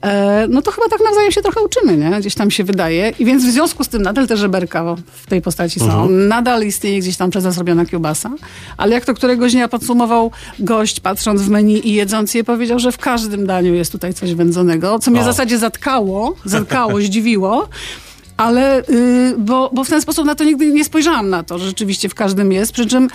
[0.02, 2.20] E, no to chyba tak nawzajem się trochę uczymy, nie?
[2.20, 3.14] Gdzieś tam się wydaje.
[3.20, 6.10] I więc w związku z tym nadal te żeberka w tej postaci są.
[6.10, 8.32] Nadal istnieje gdzieś tam przez nas robiona kiełbasa.
[8.78, 12.92] Ale jak to któregoś dnia podsumował gość, patrząc w menu i jedząc je, powiedział, że
[12.92, 15.24] w każdym daniu jest tutaj coś wędzonego, co mnie O.
[15.24, 17.70] w zasadzie zatkało, zatkało, zdziwiło.
[18.38, 21.66] Ale, y, bo, bo w ten sposób na to nigdy nie spojrzałam na to, że
[21.66, 22.72] rzeczywiście w każdym jest.
[22.72, 23.08] Przy czym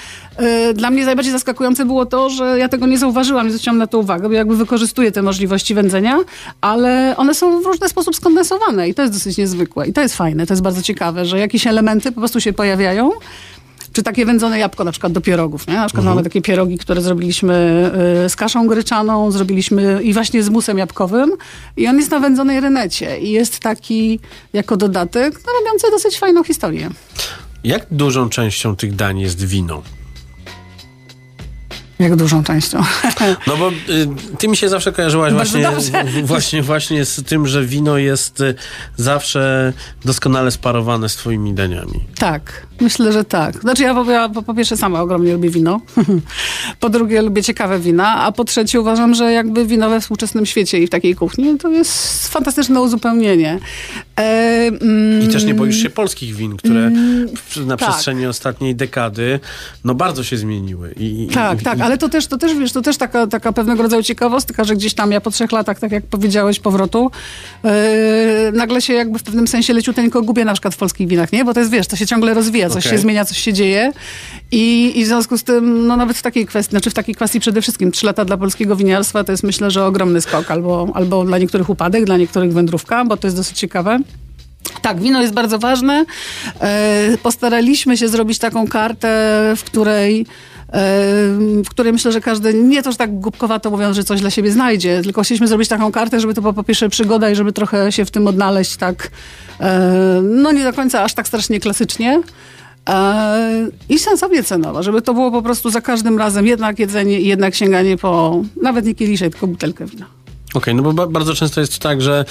[0.71, 3.87] y, dla mnie najbardziej zaskakujące było to, że ja tego nie zauważyłam, nie zwróciłam na
[3.87, 6.19] to uwagę, bo jakby wykorzystuję te możliwości wędzenia,
[6.61, 9.89] ale one są w różny sposób skondensowane i to jest dosyć niezwykłe.
[9.89, 13.11] I to jest fajne, to jest bardzo ciekawe, że jakieś elementy po prostu się pojawiają.
[13.92, 15.74] Czy takie wędzone jabłko na przykład do pierogów, nie?
[15.74, 17.90] Na przykład mamy takie pierogi, które zrobiliśmy
[18.24, 21.33] y, z kaszą gryczaną, zrobiliśmy i właśnie z musem jabłkowym
[21.76, 24.20] i on jest na wędzonej renecie i jest taki
[24.52, 26.90] jako dodatek, no robiący dosyć fajną historię.
[27.64, 29.83] Jak dużą częścią tych dań jest wino?
[32.03, 32.83] Jak dużą częścią.
[33.47, 33.75] No bo y,
[34.38, 35.71] ty mi się zawsze kojarzyłaś właśnie,
[36.25, 38.55] właśnie, właśnie z tym, że wino jest y,
[38.97, 39.73] zawsze
[40.05, 42.01] doskonale sparowane z twoimi daniami.
[42.19, 43.61] Tak, myślę, że tak.
[43.61, 45.81] Znaczy ja po, ja po pierwsze sama ogromnie lubię wino,
[46.81, 50.79] po drugie lubię ciekawe wina, a po trzecie uważam, że jakby wino we współczesnym świecie
[50.79, 53.59] i w takiej kuchni to jest fantastyczne uzupełnienie.
[54.20, 54.22] E,
[54.81, 56.90] mm, I też nie boisz się polskich win, które
[57.37, 57.88] w- na tak.
[57.88, 59.40] przestrzeni ostatniej dekady
[59.85, 60.92] no bardzo się zmieniły.
[60.96, 63.53] I, i- Tak, i, tak, ale to też, to też, wiesz, to też taka, taka
[63.53, 67.11] pewnego rodzaju ciekawostka, że gdzieś tam ja po trzech latach, tak jak powiedziałeś, powrotu,
[67.64, 67.70] yy,
[68.53, 71.44] nagle się jakby w pewnym sensie leciuteńko gubię na przykład w polskich winach, nie?
[71.44, 72.98] Bo to jest, wiesz, to się ciągle rozwija, coś Okej.
[72.98, 73.92] się zmienia, coś się dzieje
[74.51, 77.40] i, i w związku z tym, no nawet w takiej kwestii, znaczy w takiej kwestii
[77.40, 81.25] przede wszystkim trzy lata dla polskiego winiarstwa to jest myślę, że ogromny skok, albo, albo
[81.25, 83.98] dla niektórych upadek, dla niektórych wędrówka, bo to jest dosyć ciekawe.
[84.83, 86.05] Tak, wino jest bardzo ważne.
[86.61, 89.09] E, postaraliśmy się zrobić taką kartę,
[89.57, 90.25] w której e,
[91.64, 94.53] w której myślę, że każdy, nie to, że tak głupkowato mówiąc, że coś dla siebie
[94.53, 97.92] znajdzie, tylko chcieliśmy zrobić taką kartę, żeby to była po pierwsze przygoda i żeby trochę
[97.92, 99.11] się w tym odnaleźć tak,
[99.61, 102.22] e, no nie do końca aż tak strasznie klasycznie.
[103.88, 107.55] I sensownie cenowo, żeby to było po prostu za każdym razem jednak jedzenie i jednak
[107.55, 110.22] sięganie po nawet nie kieliszek, tylko butelkę wina.
[110.55, 112.25] Okej, no bo ba- bardzo często jest tak, że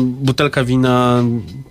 [0.00, 1.22] butelka wina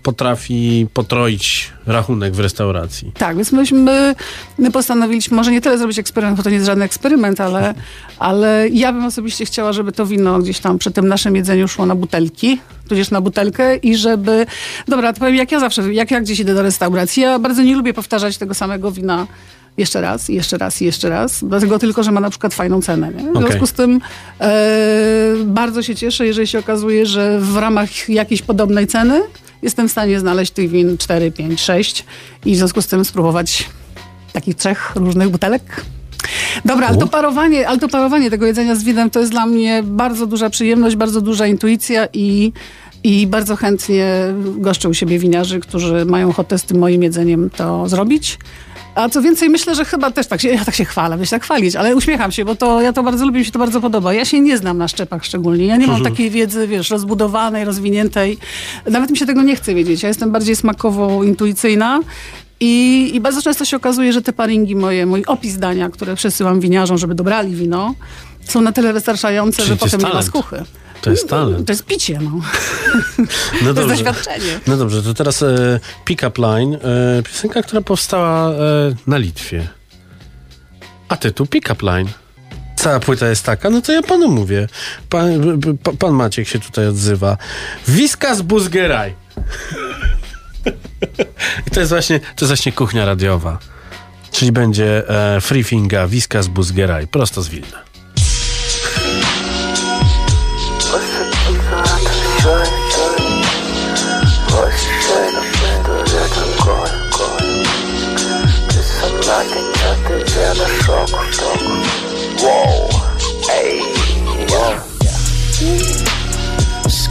[0.03, 3.11] potrafi potroić rachunek w restauracji.
[3.17, 4.15] Tak, więc myśmy
[4.57, 7.73] my postanowiliśmy, może nie tyle zrobić eksperyment, bo to nie jest żaden eksperyment, ale,
[8.19, 11.85] ale ja bym osobiście chciała, żeby to wino gdzieś tam przy tym naszym jedzeniu szło
[11.85, 14.45] na butelki, tudzież na butelkę i żeby,
[14.87, 17.75] dobra, to powiem jak ja zawsze, jak ja gdzieś idę do restauracji, ja bardzo nie
[17.75, 19.27] lubię powtarzać tego samego wina
[19.79, 23.11] jeszcze raz, jeszcze raz, jeszcze raz, dlatego tylko, że ma na przykład fajną cenę.
[23.11, 23.23] Nie?
[23.23, 23.41] W Okej.
[23.41, 24.01] związku z tym
[24.41, 29.21] e, bardzo się cieszę, jeżeli się okazuje, że w ramach jakiejś podobnej ceny
[29.61, 32.05] jestem w stanie znaleźć tych win 4, 5, 6
[32.45, 33.69] i w związku z tym spróbować
[34.33, 35.85] takich trzech różnych butelek.
[36.65, 39.83] Dobra, ale to, parowanie, ale to parowanie tego jedzenia z winem to jest dla mnie
[39.83, 42.51] bardzo duża przyjemność, bardzo duża intuicja i,
[43.03, 44.05] i bardzo chętnie
[44.57, 48.37] goszczę u siebie winiarzy, którzy mają ochotę z tym moim jedzeniem to zrobić.
[48.95, 51.43] A co więcej, myślę, że chyba też tak się, ja tak się chwalę, myślę tak
[51.43, 54.13] chwalić, ale uśmiecham się, bo to ja to bardzo lubię, mi się to bardzo podoba.
[54.13, 55.65] Ja się nie znam na szczepach szczególnie.
[55.65, 58.37] Ja nie mam takiej wiedzy, wiesz, rozbudowanej, rozwiniętej.
[58.89, 60.03] Nawet mi się tego nie chce wiedzieć.
[60.03, 61.99] Ja jestem bardziej smakowo intuicyjna.
[62.59, 66.59] I, I bardzo często się okazuje, że te paringi moje, mój opis dania, które przesyłam
[66.59, 67.95] winiarzom, żeby dobrali wino,
[68.45, 70.63] są na tyle wystarczające, Czyli że potem nie ma skuchy.
[71.01, 71.67] To jest talent.
[71.67, 72.31] To jest picie, no.
[73.63, 74.59] No To jest doświadczenie.
[74.67, 78.53] No dobrze, to teraz e, Pick Up Line, e, piosenka, która powstała e,
[79.07, 79.67] na Litwie.
[81.09, 82.07] A tytuł Pick Up Line.
[82.75, 84.67] Cała płyta jest taka, no to ja panu mówię.
[85.09, 85.59] Pan,
[85.99, 87.37] pan Maciek się tutaj odzywa.
[87.87, 89.15] Wiskas Buzgeraj.
[91.67, 93.59] I to jest właśnie, to jest właśnie kuchnia radiowa.
[94.31, 97.88] Czyli będzie e, Free Finga, Wiskas Buzgeraj, prosto z Wilna.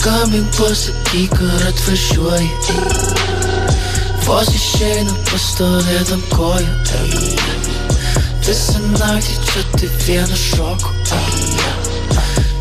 [0.09, 2.51] paskambink pasakyk, ar atvažiuoji
[4.25, 6.75] Vos išeinu pastovėdam koją
[8.47, 10.91] Visą naktį čia taip vieną šoku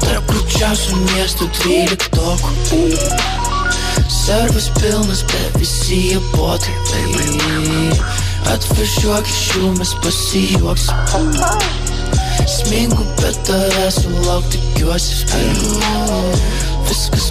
[0.04, 2.52] Tarp krūčiausių miestų dvyliktokų
[4.12, 6.76] Servas pilnas, bet visi jie botai
[8.52, 10.98] Atvažiuok iš jų, mes pasijuoksim
[12.48, 15.14] Smingu, bet tavęs sulaukti tikiuosi
[16.88, 17.28] Viskas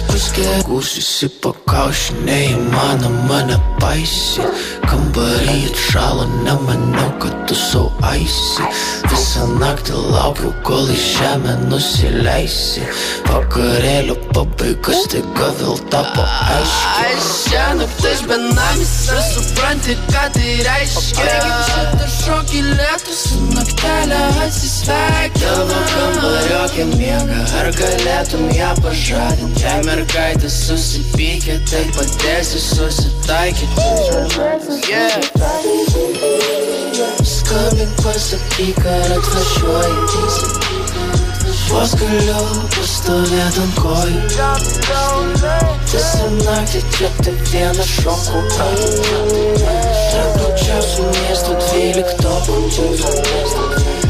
[0.67, 4.43] Gūsiusi pakaušį, neįmanoma nepaisy
[4.87, 8.67] Kambarį atšalo, nemanau, kad tu sau aisi.
[9.09, 12.85] Visą naktį laukiau, kol į žemę nusileisi.
[13.27, 21.27] Vakarėlio pabaiga staiga vėl tapo aiškiai Ai, šiandien benamis, ar supranti, ką tai reiškia.
[21.33, 23.25] Kaip šitą šokį lietus,
[23.87, 29.63] naktelę atsisveikina Tavo kambario miega, ar galėtum ją pažadinti?
[29.63, 33.81] Jei mergaitė susipykė, tai padėsi susitaikyti.
[34.89, 35.21] Yeah.
[37.23, 39.95] Skambink pasakyk, ar atvažiuoji?
[41.67, 42.43] Vos galiu
[42.75, 44.19] pastovėti ant kojų.
[45.91, 48.39] Visą naktį čia tik vieną šokų
[50.67, 52.55] Trapučiausių miestų dvyliktokų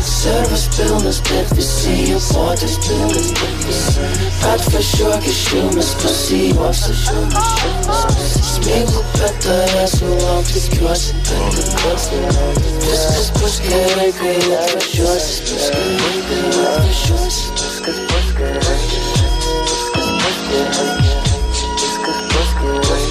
[0.02, 2.78] Servas pilnas, bet visi jų potis
[4.50, 6.98] Atvažiuok iš jų, mes pasijuoksim
[8.50, 11.14] Smėgų, bet tavęs sulauk tikiuosi
[12.88, 18.82] Viskas bus gerai, kai atvažiuosi Viskas bus gerai, atvažiuosi Viskas bus gerai
[19.70, 20.90] Viskas bus gerai
[21.78, 23.07] Viskas bus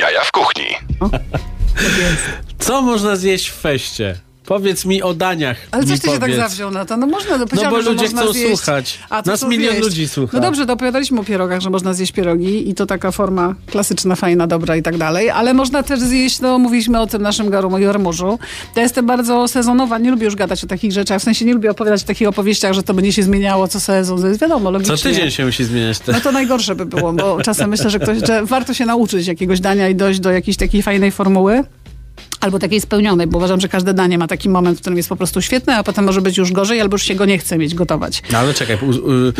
[0.00, 0.66] Jaja w kuchni.
[2.58, 4.20] Co można zjeść w feście?
[4.46, 5.56] Powiedz mi o daniach.
[5.70, 6.36] Ale coś ty się tak powiedz.
[6.36, 6.96] zawziął na to?
[6.96, 8.48] No można, no, No bo ludzie można chcą zjeść.
[8.48, 8.98] słuchać.
[9.10, 9.84] A Nas milion zjeść.
[9.88, 10.36] ludzi słucha.
[10.36, 14.16] No dobrze, to opowiadaliśmy o pierogach, że można zjeść pierogi i to taka forma klasyczna,
[14.16, 17.78] fajna, dobra i tak dalej, ale można też zjeść, no mówiliśmy o tym naszym garumu
[17.78, 18.38] jormużu.
[18.76, 21.70] Ja jestem bardzo sezonowa, nie lubię już gadać o takich rzeczach, w sensie nie lubię
[21.70, 24.96] opowiadać o takich opowieściach, że to będzie się zmieniało co sezon, to jest wiadomo, logicznie.
[24.96, 25.98] Co tydzień się musi zmieniać.
[26.06, 29.60] No to najgorsze by było, bo czasem myślę, że, ktoś, że warto się nauczyć jakiegoś
[29.60, 31.62] dania i dojść do jakiejś takiej fajnej formuły.
[32.44, 35.16] Albo takiej spełnionej, bo uważam, że każde danie ma taki moment, w którym jest po
[35.16, 37.74] prostu świetne, a potem może być już gorzej, albo już się go nie chce mieć
[37.74, 38.22] gotować.
[38.32, 38.78] No ale czekaj,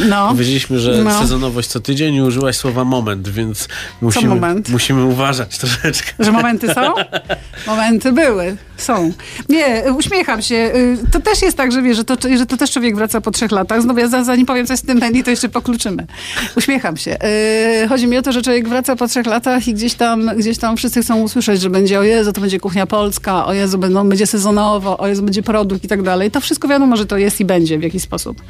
[0.09, 0.29] No.
[0.29, 1.21] powiedzieliśmy, że No.
[1.21, 3.69] sezonowość co tydzień i użyłaś słowa moment, więc
[4.01, 4.69] musimy, moment?
[4.69, 6.13] musimy uważać troszeczkę.
[6.21, 6.81] Że momenty są?
[7.67, 9.13] Momenty były, są.
[9.49, 10.55] Nie, uśmiecham się.
[10.55, 13.31] Y, To też jest tak, że wiesz, że to, że to też człowiek wraca po
[13.31, 13.83] trzech latach.
[13.83, 16.07] Znowu ja za- zanim powiem coś z tym menu, to jeszcze pokluczymy.
[16.57, 17.17] Uśmiecham się.
[17.85, 20.59] Y, Chodzi mi o to, że człowiek wraca po trzech latach i gdzieś tam, gdzieś
[20.59, 24.26] tam wszyscy chcą usłyszeć, że będzie o Jezu, to będzie kuchnia polska, o Jezu, będzie
[24.26, 26.30] sezonowo, o Jezu, będzie produkt i tak dalej.
[26.30, 28.42] To wszystko wiadomo, że to jest i będzie w jakiś sposób.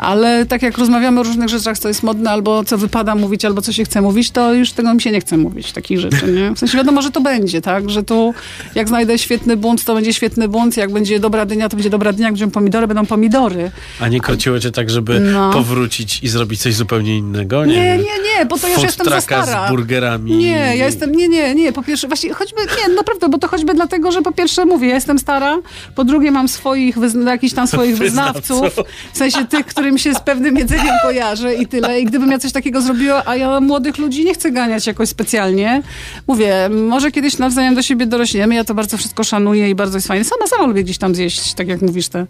[0.00, 3.62] Ale tak jak rozmawiamy o różnych rzeczach, co jest modne, albo co wypada mówić, albo
[3.62, 6.50] co się chce mówić, to już tego mi się nie chce mówić, takich rzeczy, nie?
[6.54, 7.90] W sensie wiadomo, że to będzie, tak?
[7.90, 8.34] Że tu
[8.74, 12.12] jak znajdę świetny bunt, to będzie świetny bunt, jak będzie dobra dynia, to będzie dobra
[12.12, 13.70] dynia, jak będą pomidory, będą pomidory.
[14.00, 15.50] A nie krociło cię tak, żeby No.
[15.52, 17.64] powrócić i zrobić coś zupełnie innego?
[17.64, 18.04] Nie, Nie, nie,
[18.38, 19.66] nie, bo to już jestem za stara.
[19.66, 20.36] z burgerami.
[20.36, 23.74] Nie, ja jestem, nie, nie, nie, po pierwsze, właśnie choćby, nie, naprawdę, bo to choćby
[23.74, 25.58] dlatego, że po pierwsze mówię, ja jestem stara,
[25.94, 26.96] po drugie mam swoich,
[27.26, 28.76] jakichś tam swoich Wyznawców.
[29.12, 32.00] w sensie tych, którym się z pewnym jedzeniem kojarzę i tyle.
[32.00, 35.82] I gdybym ja coś takiego zrobiła, a ja młodych ludzi nie chcę ganiać jakoś specjalnie,
[36.26, 40.08] mówię, może kiedyś nawzajem do siebie dorośniemy, ja to bardzo wszystko szanuję i bardzo jest
[40.08, 40.24] fajne.
[40.24, 42.26] Sama, sama lubię gdzieś tam zjeść, tak jak mówisz, te,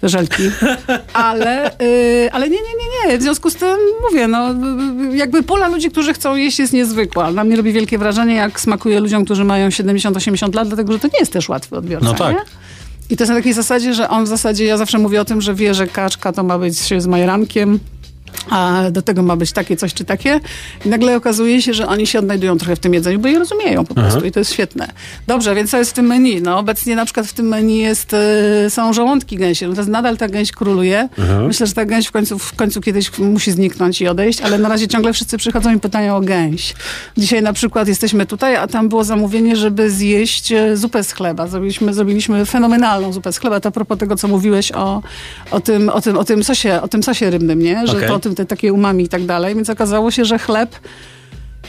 [0.00, 0.42] te żelki.
[1.12, 2.62] Ale, y, ale nie, nie,
[3.06, 3.18] nie, nie.
[3.18, 3.76] W związku z tym
[4.10, 4.54] mówię, no
[5.14, 7.32] jakby pola ludzi, którzy chcą jeść jest niezwykła.
[7.32, 11.08] Na mnie robi wielkie wrażenie, jak smakuje ludziom, którzy mają 70-80 lat, dlatego że to
[11.08, 12.34] nie jest też łatwy odbiorca, No tak.
[12.36, 12.42] nie?
[13.10, 15.40] I to jest na takiej zasadzie, że on w zasadzie, ja zawsze mówię o tym,
[15.40, 17.80] że wie, że kaczka to ma być z majrankiem,
[18.50, 20.40] a do tego ma być takie coś czy takie.
[20.84, 23.84] I nagle okazuje się, że oni się odnajdują trochę w tym jedzeniu, bo je rozumieją
[23.84, 24.88] po prostu i to jest świetne.
[25.26, 26.42] Dobrze, więc co jest w tym menu?
[26.42, 29.68] No, obecnie na przykład w tym menu jest, e, są żołądki gęsie.
[29.68, 31.08] No to jest nadal ta gęś króluje.
[31.46, 34.68] Myślę, że ta gęś w końcu, w końcu kiedyś musi zniknąć i odejść, ale na
[34.68, 36.74] razie ciągle wszyscy przychodzą i pytają o gęś.
[37.16, 41.46] Dzisiaj na przykład jesteśmy tutaj, a tam było zamówienie, żeby zjeść e, zupę z chleba.
[41.46, 43.60] Zrobiliśmy, zrobiliśmy fenomenalną zupę z chleba.
[43.60, 45.02] To a propos tego, co mówiłeś o,
[45.50, 47.86] o, tym, o, tym, o, tym sosie, o tym sosie rybnym, nie?
[47.86, 48.08] Że Okej.
[48.08, 49.54] to tym te takie umami i tak dalej.
[49.54, 50.76] Więc okazało się, że chleb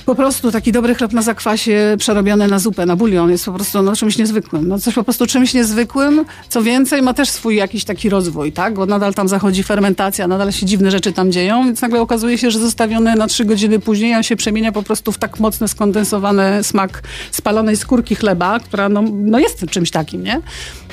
[0.06, 3.82] Po prostu taki dobry chleb na zakwasie przerobiony na zupę, na bulion jest po prostu
[3.82, 4.68] no, czymś niezwykłym.
[4.68, 6.26] No, coś po prostu czymś niezwykłym.
[6.50, 8.74] Co więcej, ma też swój jakiś taki rozwój, tak?
[8.74, 12.52] Bo nadal tam zachodzi fermentacja, nadal się dziwne rzeczy tam dzieją, więc nagle okazuje się,
[12.52, 16.64] że zostawiony na trzy godziny później on się przemienia po prostu w tak mocno skondensowany
[16.64, 20.42] smak spalonej skórki chleba, która no, no jest czymś takim, nie?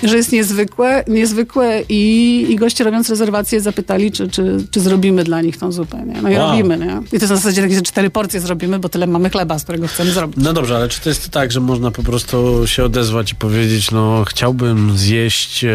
[0.02, 5.40] Że jest niezwykłe, niezwykłe i, i goście robiąc rezerwację zapytali, czy, czy, czy zrobimy dla
[5.42, 6.22] nich tą zupę, nie?
[6.22, 6.50] No i Wow.
[6.50, 7.00] robimy, nie?
[7.12, 9.88] I to na zasadzie takie, że cztery porcje zrobimy, bo tyle mamy chleba, z którego
[9.88, 10.36] chcemy zrobić.
[10.40, 13.90] No dobrze, ale czy to jest tak, że można po prostu się odezwać i powiedzieć,
[13.90, 15.68] no chciałbym zjeść e,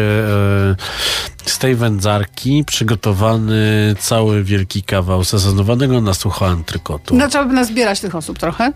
[1.44, 7.16] z tej wędzarki przygotowany cały wielki kawał sezonowanego na sucho antrykotu.
[7.16, 8.72] No trzeba by nazbierać tych osób trochę.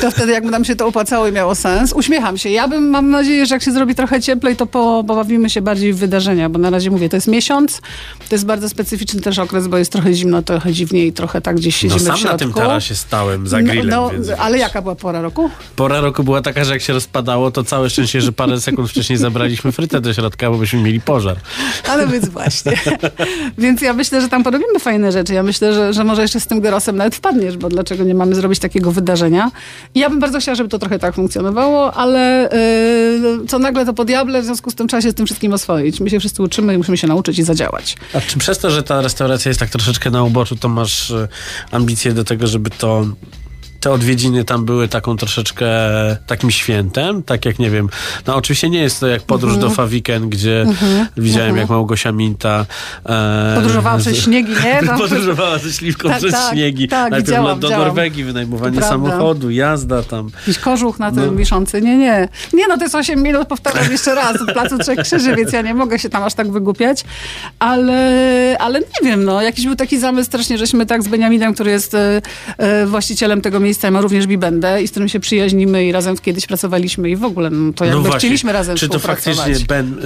[0.00, 1.92] To wtedy jakby nam się to opłacało i miało sens.
[1.92, 2.50] Uśmiecham się.
[2.50, 5.92] Ja bym, mam nadzieję, że jak się zrobi trochę cieplej, to po, pobawimy się bardziej
[5.92, 7.80] w wydarzenia, bo na razie mówię, to jest miesiąc.
[8.28, 11.56] To jest bardzo specyficzny też okres, bo jest trochę zimno, trochę dziwnie i trochę tak
[11.56, 12.32] gdzieś no siedzimy w sam środku.
[12.32, 15.50] na tym tarasie stałem za grillem, no, więc ale jaka była pora roku?
[15.76, 19.18] Pora roku była taka, że jak się rozpadało, to całe szczęście, że parę sekund wcześniej
[19.18, 21.36] zabraliśmy frytę do środka, bo byśmy mieli pożar.
[21.88, 22.72] Ale więc właśnie.
[23.58, 25.34] więc ja myślę, że tam porobimy fajne rzeczy.
[25.34, 28.34] Ja myślę, że, że może jeszcze z tym Gerosem nawet wpadniesz, bo dlaczego nie mamy
[28.34, 29.50] zrobić takiego wydarzenia?
[29.94, 32.48] I ja bym bardzo chciała, żeby to trochę tak funkcjonowało, ale
[33.22, 35.52] yy, co nagle to po diable, w związku z tym trzeba się z tym wszystkim
[35.52, 36.00] oswoić.
[36.00, 37.96] My się wszyscy uczymy i musimy się nauczyć i zadziałać.
[38.14, 41.28] A czy przez to, że ta restauracja jest tak troszeczkę na uboczu, to masz e,
[41.70, 43.06] ambicje do tego, żeby to
[43.80, 45.66] te odwiedziny tam były taką troszeczkę
[46.26, 47.88] takim świętem, tak jak nie wiem,
[48.26, 49.70] no oczywiście nie jest to jak podróż Mhm.
[49.70, 50.66] do Faviken, gdzie
[51.16, 52.66] widziałem jak Małgosia Minta
[53.06, 54.86] e, Podróżowała przez śniegi, nie?
[54.86, 57.70] Tam- podróżowała ze śliwką Tak, przez tak, śniegi, tak, najpierw do.
[57.70, 60.30] Norwegii, wynajmowanie samochodu, jazda tam.
[60.40, 61.32] Jakiś kożuch na tym No.
[61.32, 61.82] wiszący.
[61.82, 62.28] Nie, nie.
[62.52, 65.62] Nie, no to jest 8 minut, powtarzam jeszcze raz, od Placu Trzech Krzyży, więc ja
[65.62, 67.04] nie mogę się tam aż tak wygłupiać.
[67.58, 69.42] Ale, ale nie wiem, no.
[69.42, 72.22] Jakiś był taki zamysł strasznie, żeśmy tak z Beniaminem, który jest e,
[72.58, 76.16] e, właścicielem tego miejsca i ma również Bibendę i z którym się przyjaźnimy i razem
[76.18, 79.96] kiedyś pracowaliśmy i w ogóle, no to jakby chcieliśmy razem czy to faktycznie Ben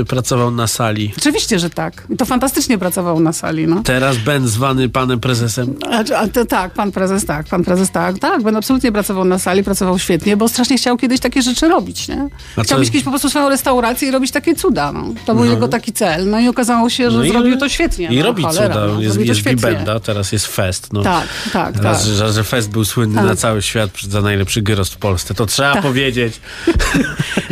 [0.00, 1.12] y, pracował na sali?
[1.18, 2.06] Oczywiście, że tak.
[2.10, 3.82] I to fantastycznie pracował na sali, no.
[3.82, 5.74] Teraz Ben zwany panem prezesem.
[5.90, 9.38] A, a to, tak, pan prezes tak, pan prezes tak, tak, Ben absolutnie pracował na
[9.38, 12.28] sali, pracował świetnie, bo strasznie chciał kiedyś takie rzeczy robić, nie?
[12.62, 15.04] Chciał mieć kiedyś po prostu swoją restaurację i robić takie cuda, no.
[15.26, 15.50] To był No.
[15.50, 18.08] jego taki cel, no i okazało się, że No zrobił to świetnie.
[18.08, 18.86] I no, robi cholera, cuda.
[18.86, 19.40] no, jest jest.
[19.42, 20.92] Bibenda, teraz jest Fest.
[20.92, 21.02] No.
[21.02, 22.14] Tak, tak, Raz, tak.
[22.14, 23.24] Że, że Fest był słynny Tak.
[23.24, 25.34] na cały świat za najlepszy gyros w Polsce.
[25.34, 25.82] To trzeba Tak.
[25.82, 26.40] powiedzieć.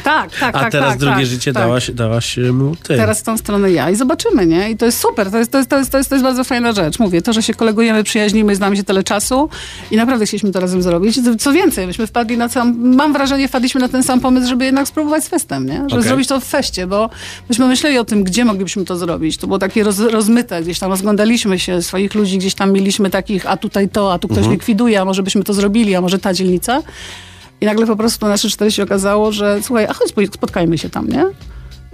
[0.04, 2.96] Tak, tak, A tak, teraz tak, drugie tak, życie dałaś, dałaś mu ty.
[2.96, 4.70] Teraz w tą stronę ja i zobaczymy, nie?
[4.70, 6.44] I to jest super, to jest, to jest, to jest, to jest, to jest bardzo
[6.44, 6.98] fajna rzecz.
[6.98, 9.48] Mówię, to, że się kolegujemy, przyjaźnimy, znamy się tyle czasu
[9.90, 11.20] i naprawdę chcieliśmy to razem zrobić.
[11.38, 14.88] Co więcej, myśmy wpadli na sam, mam wrażenie, wpadliśmy na ten sam pomysł, żeby jednak
[14.88, 15.74] spróbować z festem, nie?
[15.76, 16.02] Żeby Okej.
[16.02, 17.10] zrobić to w feście, bo
[17.48, 19.36] myśmy myśleli o tym, gdzie moglibyśmy to zrobić.
[19.36, 23.46] To było takie roz, rozmyte, gdzieś tam rozglądaliśmy się, swoich ludzi gdzieś tam mieliśmy takich,
[23.46, 26.34] a tutaj to, a tu ktoś likwiduje, a może byśmy to zrobili, a może ta
[26.34, 26.82] dzielnica.
[27.60, 31.08] I nagle po prostu na 3-4 się okazało, że słuchaj, a chodź, spotkajmy się tam,
[31.08, 31.24] nie?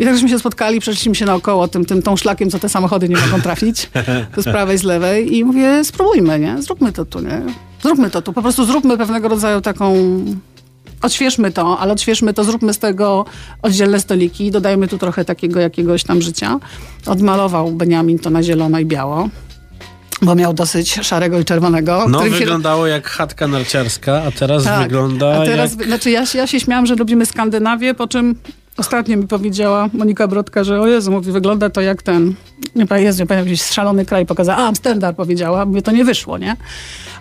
[0.01, 3.09] I tak żeśmy się spotkali, przeszliśmy się naokoło tym, tym tą szlakiem, co te samochody
[3.09, 3.91] nie mogą trafić.
[4.35, 5.37] To z prawej, z lewej.
[5.37, 6.63] I mówię, spróbujmy, nie?
[6.63, 7.43] Zróbmy to tu, nie?
[7.83, 8.33] Zróbmy to tu.
[8.33, 9.95] Po prostu zróbmy pewnego rodzaju taką...
[11.03, 13.25] Odświeżmy to, ale odświeżmy to, zróbmy z tego
[13.63, 16.61] oddzielne stoliki, dodajmy tu trochę takiego jakiegoś tam życia.
[17.07, 19.29] Odmalował Beniamin to na zielono i biało,
[20.23, 22.05] bo miał dosyć szarego i czerwonego.
[22.09, 24.83] No którym się- wyglądało jak chatka narciarska, a teraz tak.
[24.83, 25.87] wygląda A teraz, jak...
[25.87, 28.35] znaczy ja, się- ja się śmiałam, że lubimy Skandynawię, po czym
[28.77, 32.35] ostatnio mi powiedziała Monika Brodka, że o Jezu, mówi, wygląda to jak ten,
[32.77, 36.39] nie pamiętam, nie pamiętam, jakiś szalony kraj pokazała, a Amsterdam powiedziała, mówię, to nie wyszło,
[36.39, 36.57] nie?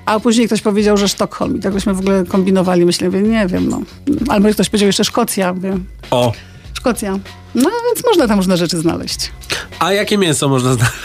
[0.05, 3.47] A później ktoś powiedział, że Sztokholm i tak żeśmy w ogóle kombinowali, myślę, mówię, nie
[3.47, 3.81] wiem, no.
[4.29, 5.77] Albo ktoś powiedział jeszcze Szkocja, mówię,
[6.11, 6.31] O,
[6.73, 7.11] Szkocja.
[7.55, 9.31] No więc można tam różne rzeczy znaleźć.
[9.79, 10.97] a jakie mięso można znaleźć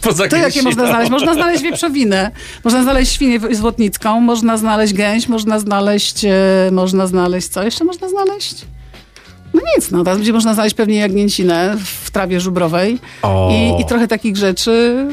[0.00, 1.10] poza To jakie można znaleźć?
[1.10, 2.30] Można znaleźć wieprzowinę,
[2.64, 8.08] można znaleźć świnię złotnicką, można znaleźć gęś, można znaleźć, e, można znaleźć, co jeszcze można
[8.08, 8.54] znaleźć?
[9.54, 12.98] No nic, no teraz będzie można znaleźć pewnie jagnięcinę w trawie żubrowej
[13.50, 15.06] i, i trochę takich rzeczy,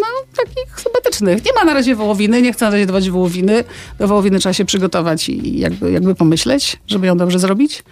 [0.00, 0.06] no
[0.36, 1.44] takich sympatycznych.
[1.44, 3.64] Nie ma na razie wołowiny, nie chcę na razie dawać wołowiny.
[3.98, 7.82] Do wołowiny trzeba się przygotować i jakby, jakby pomyśleć, żeby ją dobrze zrobić,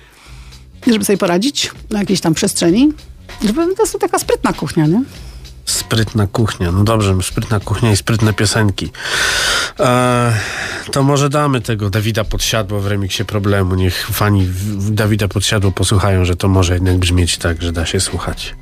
[0.86, 2.92] żeby sobie poradzić na jakiejś tam przestrzeni.
[3.54, 5.02] To jest taka sprytna kuchnia, nie?
[5.64, 6.72] Sprytna kuchnia.
[6.72, 8.90] No dobrze, sprytna kuchnia i sprytne piosenki.
[9.80, 10.32] E,
[10.92, 13.74] to może damy tego Dawida Podsiadło w remiksie problemu.
[13.74, 14.48] Niech fani
[14.90, 18.54] Dawida Podsiadło posłuchają, że to może jednak brzmieć tak, że da się słuchać.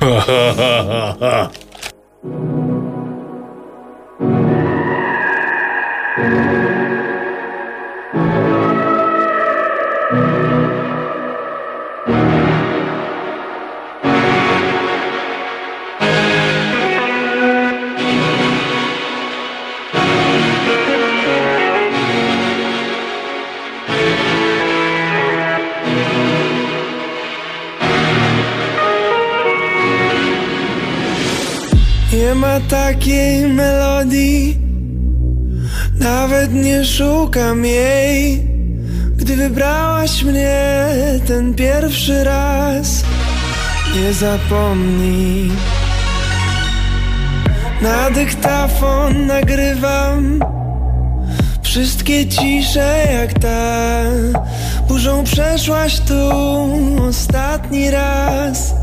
[0.00, 1.48] ma
[33.10, 34.58] takiej melodii.
[36.00, 38.48] Nawet nie szukam jej
[39.16, 40.88] Gdy wybrałaś mnie
[41.26, 43.04] ten pierwszy raz.
[43.96, 45.50] Nie zapomnij.
[47.82, 50.40] Na dyktafon nagrywam
[51.62, 54.02] Wszystkie cisze jak ta.
[54.88, 56.30] Burzą przeszłaś tu
[57.08, 58.74] ostatni raz.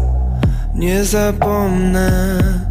[0.75, 2.66] Nie zapomnę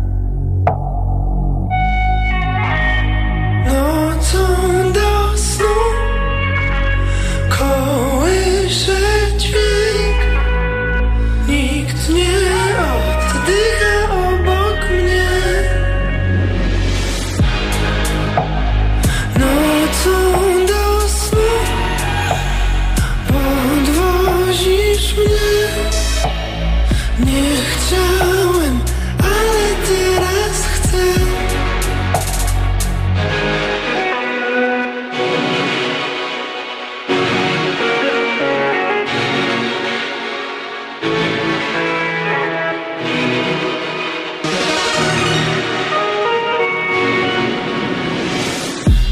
[27.87, 28.81] chciałem,
[29.19, 31.05] ale teraz chcę.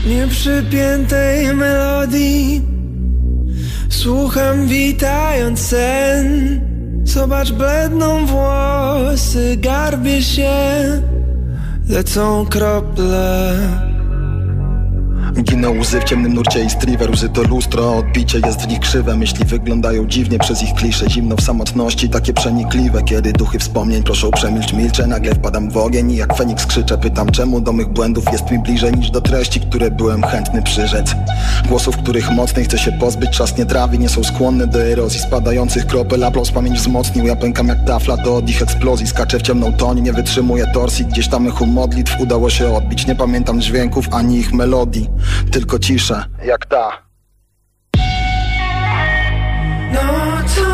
[0.06, 2.62] Nieprzypiętej melodii.
[3.88, 6.73] Słucham witając sen
[7.14, 10.52] Zobacz bledną włosy Garbię się
[11.88, 13.56] Lecą krople
[15.54, 19.16] Giną łzy w ciemnym nurcie i striver Łzy to lustro, odbicie jest w nich krzywe
[19.16, 21.10] Myśli wyglądają dziwnie przez ich klisze.
[21.10, 23.02] Zimno w samotności, takie przenikliwe.
[23.02, 27.30] Kiedy duchy wspomnień proszą przemilcz milczę Nagle wpadam w ogień i jak Feniks krzyczę Pytam
[27.30, 31.14] czemu do mych błędów jest mi bliżej Niż do treści, które byłem chętny przyrzec.
[31.68, 35.20] Głosów, których mocnej chcę się pozbyć Czas nie trawi, nie są skłonne do erozji.
[35.20, 37.26] Spadających kropel, aplauz pamięć wzmocnił.
[37.26, 39.06] Ja pękam jak tafla do od ich eksplozji.
[39.06, 41.06] Skaczę w ciemną toń, nie wytrzymuję torsji.
[41.06, 43.06] Gdzieś tam echu modlitw udało się odbić.
[43.06, 45.08] Nie pamiętam dźwięków ani ich melodii
[45.52, 47.02] Tylko cisza, jak ta.
[49.92, 50.73] Nocą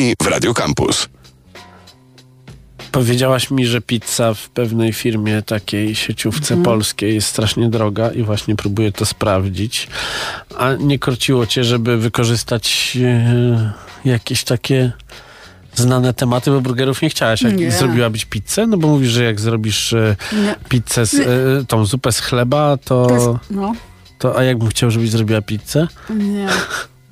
[0.00, 1.08] Jaja w Radio Campus.
[2.92, 6.62] Powiedziałaś mi, że pizza w pewnej firmie takiej sieciówce Mhm.
[6.62, 9.88] polskiej jest strasznie droga i właśnie próbuję to sprawdzić.
[10.58, 13.72] A nie korciło cię, żeby wykorzystać e,
[14.04, 14.92] jakieś takie
[15.74, 17.42] znane tematy, bo burgerów nie chciałaś.
[17.42, 17.70] Jak Nie.
[17.72, 18.66] zrobiłabyś pizzę?
[18.66, 20.16] No bo mówisz, że jak zrobisz e,
[20.68, 21.26] pizzę, z, e,
[21.68, 23.72] tą zupę z chleba, to, To jest, no,
[24.18, 25.88] to a jakbym chciał, żebyś zrobiła pizzę?
[26.10, 26.46] nie.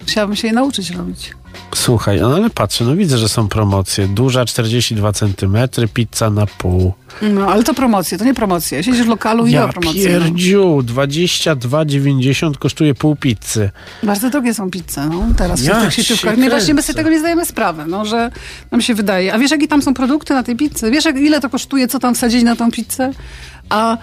[0.06, 1.30] Chciałabym się jej nauczyć robić.
[1.74, 4.08] Słuchaj, no ale patrzę, no widzę, że są promocje.
[4.08, 5.56] Duża 42 cm,
[5.94, 6.92] pizza na pół.
[7.22, 8.82] No, ale to promocje, to nie promocje.
[8.82, 10.18] Siedzisz w lokalu i Ja ja promocje.
[10.18, 10.24] No.
[10.24, 13.70] pierdziu, 22,90 kosztuje pół pizzy.
[14.02, 16.36] Bardzo drogie są pizze, no, teraz w Ja tych cię sieciówkach.
[16.36, 18.30] My właśnie my sobie tego nie zdajemy sprawy, no, że
[18.70, 19.34] nam się wydaje.
[19.34, 20.90] A wiesz, jakie tam są produkty na tej pizzy?
[20.90, 23.12] Wiesz, ile to kosztuje, co tam wsadzić na tą pizzę?
[23.68, 23.96] A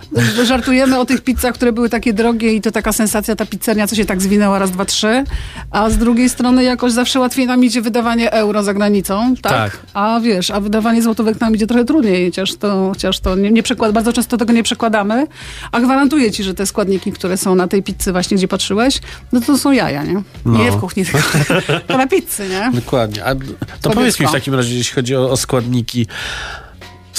[0.43, 3.95] żartujemy o tych pizzach, które były takie drogie i to taka sensacja, ta pizzeria, co
[3.95, 5.24] się tak zwinęła raz, dwa, trzy.
[5.72, 9.51] A z drugiej strony jakoś zawsze łatwiej nam idzie wydawanie euro za granicą, tak?
[9.51, 9.80] Tak.
[9.93, 13.63] A wiesz, a wydawanie złotówek nam idzie trochę trudniej, chociaż to, chociaż to nie, nie
[13.63, 15.28] przekład, bardzo często tego nie przekładamy.
[15.72, 18.99] A gwarantuję ci, że te składniki, które są na tej pizzy właśnie, gdzie patrzyłeś,
[19.32, 20.24] no to są jaja, nie?
[20.45, 20.57] No.
[20.57, 22.72] Nie w kuchni, tylko na pizzy, nie?
[22.74, 23.26] Dokładnie.
[23.26, 23.36] A
[23.82, 26.07] to powiedz mi w takim razie, jeśli chodzi o, o składniki.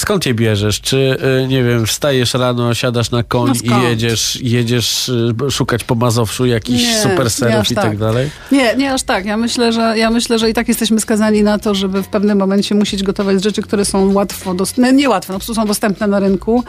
[0.07, 0.81] Skąd je bierzesz?
[0.81, 5.85] Czy, y, nie wiem, wstajesz rano, siadasz na koń No i jedziesz, jedziesz y, szukać
[5.85, 7.99] po Mazowszu jakichś Nie, super serów i tak tak.
[7.99, 8.31] dalej?
[8.53, 9.25] Nie, nie aż tak.
[9.25, 12.39] Ja myślę, że, ja myślę, że i tak jesteśmy skazani na to, żeby w pewnym
[12.39, 16.07] momencie musieć gotować rzeczy, które są łatwo dostępne, nie łatwo, no po prostu są dostępne
[16.07, 16.65] na rynku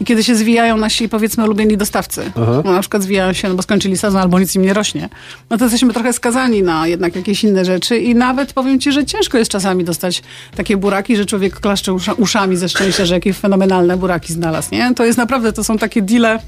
[0.00, 2.32] i kiedy się zwijają nasi, powiedzmy, ulubieni dostawcy,
[2.64, 5.08] no, na przykład zwijają się, no bo skończyli sezon albo nic im nie rośnie,
[5.50, 9.06] no to jesteśmy trochę skazani na jednak jakieś inne rzeczy i nawet powiem ci, że
[9.06, 10.22] ciężko jest czasami dostać
[10.56, 14.94] takie buraki, że człowiek klaszcze usza, uszami ze szczęścia, że jakieś fenomenalne buraki znalazł, nie?
[14.94, 16.38] To jest naprawdę, to są takie deale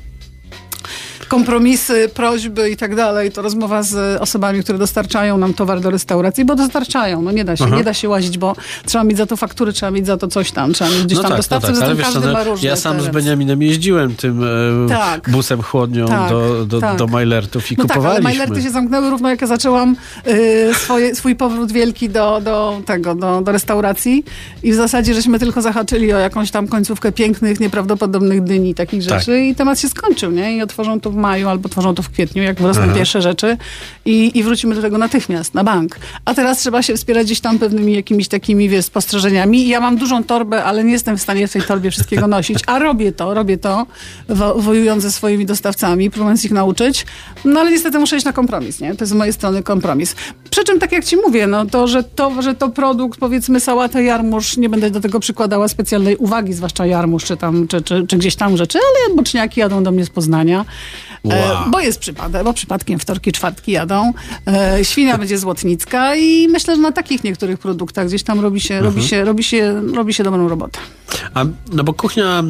[1.35, 6.45] kompromisy, prośby i tak dalej, to rozmowa z osobami, które dostarczają nam towar do restauracji,
[6.45, 7.77] bo dostarczają, no nie da się, Aha.
[7.77, 8.57] nie da się łazić, bo
[8.87, 11.23] trzeba mieć za to faktury, trzeba mieć za to coś tam, trzeba mieć gdzieś No
[11.23, 13.09] tam tak, no dostawców, tak, ale zatem wiesz, każdy ma no, różne ja sam z.
[13.09, 15.31] Beniaminem jeździłem tym e, Tak.
[15.31, 16.97] busem chłodnią Tak, do, do, tak.
[16.99, 18.31] do Majlertów i No tak, ale kupowaliśmy.
[18.31, 23.15] Majlerty się zamknęły równo jak ja zaczęłam y, swoje, swój powrót wielki do, do tego,
[23.15, 24.25] do, do restauracji
[24.63, 29.19] i w zasadzie żeśmy tylko zahaczyli o jakąś tam końcówkę pięknych, nieprawdopodobnych dyni, takich Tak.
[29.19, 30.57] rzeczy i temat się skończył, nie?
[30.57, 32.95] I otworzą to w maju albo otworzą to w kwietniu, jak wyrosną Aha.
[32.95, 33.57] pierwsze rzeczy
[34.05, 35.99] i, i wrócimy do tego natychmiast, na bank.
[36.25, 39.69] A teraz trzeba się wspierać gdzieś tam pewnymi jakimiś takimi, wiesz, spostrzeżeniami.
[39.69, 42.79] Ja mam dużą torbę, ale nie jestem w stanie w tej torbie wszystkiego nosić, a
[42.79, 43.87] robię to, robię to,
[44.29, 47.07] wo, wojując ze swoimi dostawcami, próbując ich nauczyć.
[47.45, 48.95] No ale niestety muszę iść na kompromis, nie?
[48.95, 50.15] To jest z mojej strony kompromis.
[50.51, 54.01] Przy czym, tak jak ci mówię, no to, że to, że to produkt, powiedzmy sałata
[54.01, 58.17] jarmuż, nie będę do tego przykładała specjalnej uwagi, zwłaszcza jarmuż, czy tam, czy, czy, czy
[58.17, 60.65] gdzieś tam rzeczy, ale boczniaki jadą do mnie z Poznania.
[61.25, 61.67] Wow.
[61.67, 64.13] E, bo jest przypadek, bo przypadkiem wtorki, czwartki jadą.
[64.47, 68.81] E, świnia będzie złotnicka i myślę, że na takich niektórych produktach gdzieś tam robi się,
[68.81, 70.79] robi się, robi się, robi się dobrą robotę.
[71.35, 72.43] A, no bo kuchnia e,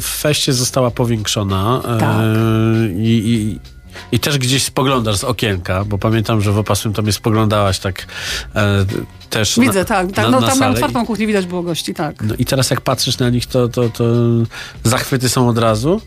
[0.00, 2.16] w feście została powiększona e, Tak.
[2.96, 3.58] i, i,
[4.12, 8.06] i też gdzieś spoglądasz z okienka, bo pamiętam, że w opasłym tomie spoglądałaś tak
[8.54, 8.84] e,
[9.30, 10.12] też Widzę, na, tak.
[10.12, 10.72] tak na, no na tam salę.
[10.72, 12.22] otwartą kuchnię, widać było gości, tak.
[12.22, 14.04] No i teraz jak patrzysz na nich, to, to, to
[14.84, 16.00] zachwyty są od razu?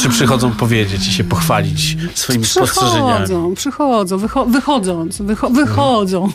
[0.00, 3.24] Czy przychodzą powiedzieć i się pochwalić swoimi spostrzeżeniami?
[3.24, 6.28] Przychodzą, przychodzą, wycho- wychodząc, wycho- wychodzą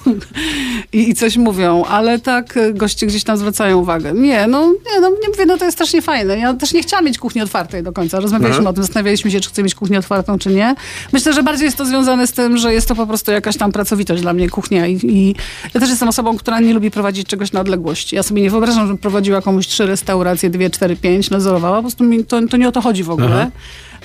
[0.93, 4.13] I, i coś mówią, ale tak e, goście gdzieś tam zwracają uwagę.
[4.13, 6.39] Nie, no nie, no nie mówię, no to jest strasznie fajne.
[6.39, 8.19] Ja też nie chciałam mieć kuchni otwartej do końca.
[8.19, 8.69] Rozmawialiśmy Aha.
[8.69, 10.75] o tym, zastanawialiśmy się, czy chcę mieć kuchnię otwartą, czy nie.
[11.13, 13.71] Myślę, że bardziej jest to związane z tym, że jest to po prostu jakaś tam
[13.71, 15.35] pracowitość dla mnie kuchnia i, i
[15.73, 18.13] ja też jestem osobą, która nie lubi prowadzić czegoś na odległość.
[18.13, 21.75] Ja sobie nie wyobrażam, żebym prowadziła komuś trzy restauracje, dwie, cztery, pięć, nadzorowała.
[21.75, 23.26] Po prostu mi to, to nie o to chodzi w ogóle.
[23.33, 23.51] Aha.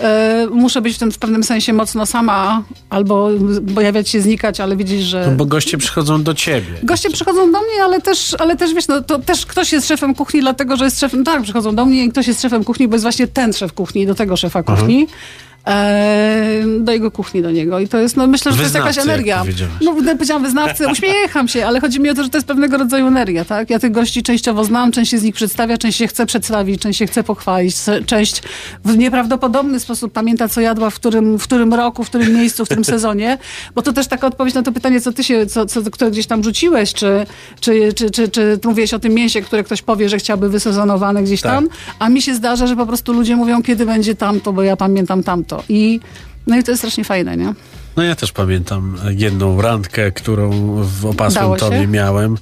[0.01, 3.29] E, muszę być w tym w pewnym sensie mocno sama, albo
[3.75, 5.27] pojawiać się, znikać, ale widzieć, że...
[5.31, 6.67] No bo goście przychodzą do ciebie.
[6.83, 10.15] Goście przychodzą do mnie, ale też, ale też wiesz, no, to też ktoś jest szefem
[10.15, 11.25] kuchni, dlatego że jest szefem.
[11.25, 14.07] Tak, przychodzą do mnie i ktoś jest szefem kuchni, bo jest właśnie ten szef kuchni,
[14.07, 15.03] do tego szefa kuchni.
[15.03, 15.07] E,
[16.81, 17.79] do jego kuchni, do niego.
[17.81, 19.45] I to jest, no myślę, że to jest Wyznawcy, jakaś jak energia.
[19.81, 23.07] No, powiedziałam wyznawcy, uśmiecham się, ale chodzi mi o to, że to jest pewnego rodzaju
[23.07, 23.71] energia, tak?
[23.71, 26.99] Ja tych gości częściowo znam, część się z nich przedstawia, część się chce przedstawić, część
[26.99, 28.43] się chce pochwalić, część
[28.85, 32.69] w nieprawdopodobny sposób pamięta, co jadła, w którym, w którym roku, w którym miejscu, w
[32.69, 33.39] którym sezonie,
[33.75, 36.27] bo to też taka odpowiedź na to pytanie, co ty się, co, co, które gdzieś
[36.27, 37.27] tam rzuciłeś, czy,
[37.61, 41.41] czy, czy, czy, czy mówiłeś o tym mięsie, które ktoś powie, że chciałby wysezonowane gdzieś
[41.41, 41.53] Tak.
[41.53, 44.77] tam, a mi się zdarza, że po prostu ludzie mówią, kiedy będzie tamto, bo ja
[44.77, 45.52] pamiętam tamto.
[45.69, 46.01] I
[46.47, 47.55] no i to jest strasznie fajne, nie?
[47.97, 50.51] No ja też pamiętam jedną randkę, którą
[50.83, 51.57] w opasłym się?
[51.57, 52.37] tomie miałem.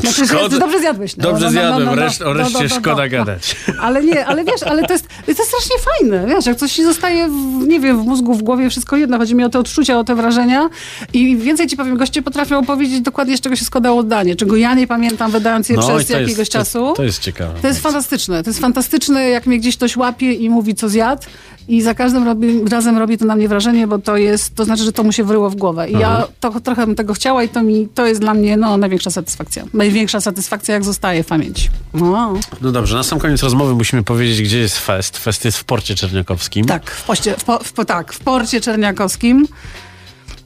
[0.00, 1.16] Znaczy, ty dobrze zjadłeś.
[1.16, 3.56] No, Dobrze no, no, no, zjadłem, no, reszt, o reszcie szkoda gadać.
[3.80, 6.84] Ale nie, ale wiesz, ale to jest, to jest strasznie fajne, wiesz, jak coś ci
[6.84, 9.98] zostaje, w, nie wiem, w mózgu, w głowie, wszystko jedno, chodzi mi o te odczucia,
[9.98, 10.68] o te wrażenia
[11.12, 14.74] i więcej ci powiem, goście potrafią opowiedzieć dokładnie, z czego się składało danie, czego ja
[14.74, 16.92] nie pamiętam, wydając je No przez to jest- jakiegoś to- czasu.
[16.96, 17.54] To jest ciekawe.
[17.62, 18.42] To jest fantastyczne.
[18.42, 21.22] To jest fantastyczne, jak mnie gdzieś ktoś łapie i mówi, co zjadł.
[21.68, 24.84] I za każdym robi, razem robi to na mnie wrażenie, bo to jest, to znaczy,
[24.84, 25.90] że to mu się wryło w głowę.
[25.90, 28.76] I ja to, trochę bym tego chciała i to mi, to jest dla mnie, no,
[28.76, 29.64] największa satysfakcja.
[29.74, 31.68] Największa satysfakcja, jak zostaje w pamięci.
[31.94, 32.34] No.
[32.60, 35.18] No dobrze, na sam koniec rozmowy musimy powiedzieć, gdzie jest fest.
[35.18, 36.66] Fest jest w Porcie Czerniakowskim.
[36.66, 39.48] Tak, w, poście, w, po, w, tak, w porcie czerniakowskim.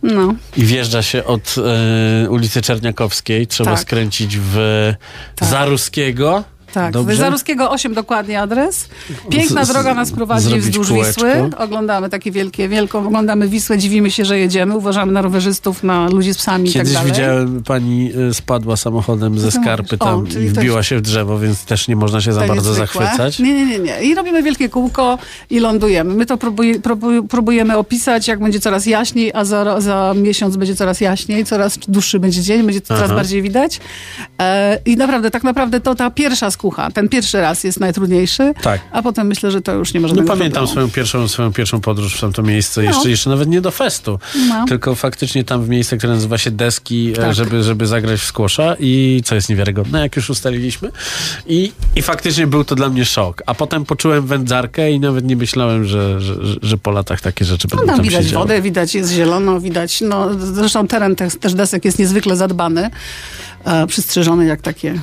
[0.03, 0.35] No.
[0.57, 1.55] I wjeżdża się od
[2.25, 3.47] e, ulicy Czerniakowskiej.
[3.47, 3.81] Trzeba Tak.
[3.81, 4.57] skręcić w
[5.37, 5.49] Tak.
[5.49, 6.45] Zaruskiego.
[6.73, 7.17] Tak, Dobrze?
[7.17, 8.89] Zaruskiego 8 dokładnie adres.
[9.31, 11.25] Piękna Z- droga nas prowadzi wzdłuż kółeczko.
[11.27, 11.51] Wisły.
[11.59, 16.35] Oglądamy takie wielkie, wielką, oglądamy Wisłę, dziwimy się, że jedziemy, uważamy na rowerzystów, na ludzi
[16.35, 17.13] z psami i Kiedyś tak dalej.
[17.13, 19.97] widziałem, pani e, spadła samochodem ze skarpy?
[19.99, 22.55] O, tam czyli i wbiła się w drzewo, więc też nie można się za bardzo
[22.71, 23.07] niezwykłe.
[23.07, 23.39] zachwycać.
[23.39, 24.03] Nie, nie, nie, nie.
[24.03, 25.19] I robimy wielkie kółko
[25.51, 26.15] i lądujemy.
[26.15, 30.75] My to próbuj, próbuj, próbujemy opisać, jak będzie coraz jaśniej, a za, za miesiąc będzie
[30.77, 33.15] coraz jaśniej, coraz dłuższy będzie dzień, będzie to coraz Aha.
[33.15, 33.81] bardziej widać.
[34.41, 38.81] E, I naprawdę, tak naprawdę to ta pierwsza skucha, ten pierwszy raz jest najtrudniejszy, Tak.
[38.93, 40.67] a potem myślę, że to już nie ma No pamiętam problemu.
[40.67, 42.89] swoją pierwszą, swoją pierwszą podróż w tamto miejsce, No.
[42.91, 44.65] jeszcze, jeszcze nawet nie do festu, No.
[44.69, 47.35] tylko faktycznie tam w miejsce, które nazywa się Deski, e, Tak.
[47.35, 50.91] żeby, żeby zagrać w squasha i co jest niewiarygodne, jak już ustaliliśmy.
[51.47, 53.43] I, I faktycznie był to dla mnie szok.
[53.47, 57.69] A potem poczułem wędzarkę i nawet nie myślałem, że, że, że- po latach takie rzeczy
[57.71, 58.43] No, będą tam tam widać działy.
[58.45, 62.91] wodę, widać jest zielono, widać, no zresztą teren też, też desek jest niezwykle zadbany,
[63.65, 65.01] e, przystrzyżony jak takie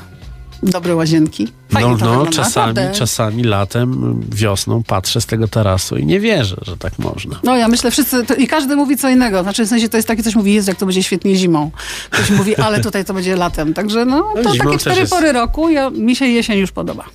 [0.64, 1.48] dobre łazienki.
[1.70, 3.00] Fajnie No, to no wygląda, czasami, naprawdę.
[3.00, 7.40] czasami latem, wiosną patrzę z tego tarasu i nie wierzę, że tak można.
[7.44, 9.44] No ja myślę, wszyscy, to, i każdy mówi co innego.
[9.44, 11.72] Znaczy w sensie to jest takie, coś mówi, jest jak to będzie świetnie zimą.
[12.10, 13.74] Ktoś mówi, ale tutaj to będzie latem.
[13.74, 15.70] Także no, No, to zimą takie cztery jest- pory roku.
[15.70, 17.06] Ja, mi się jesień już podoba.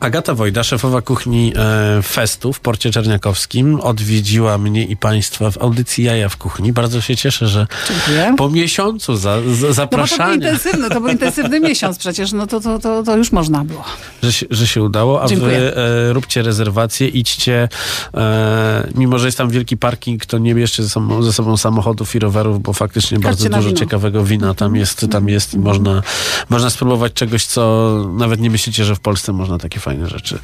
[0.00, 6.04] Agata Wojda, szefowa kuchni e, Festu w Porcie Czerniakowskim, odwiedziła mnie i państwa w audycji
[6.04, 6.72] Jaja w kuchni.
[6.72, 8.34] Bardzo się cieszę, że Dziękuję.
[8.36, 9.36] po miesiącu za,
[9.70, 13.16] za, No to był intensywny, to był intensywny miesiąc przecież, no to, to, to, to
[13.16, 13.84] już można było.
[14.22, 15.58] że, się, że się udało, a Dziękuję.
[15.58, 17.68] wy e, róbcie rezerwacje, idźcie.
[18.14, 22.14] E, mimo, że jest tam wielki parking, to nie bierzcie ze sobą, ze sobą samochodów
[22.14, 23.80] i rowerów, bo faktycznie bardzo na dużo wino.
[23.80, 26.02] ciekawego wina tam jest, tam jest i można,
[26.48, 30.38] można spróbować czegoś, co nawet nie myślicie, że w Polsce można takie fajne rzeczy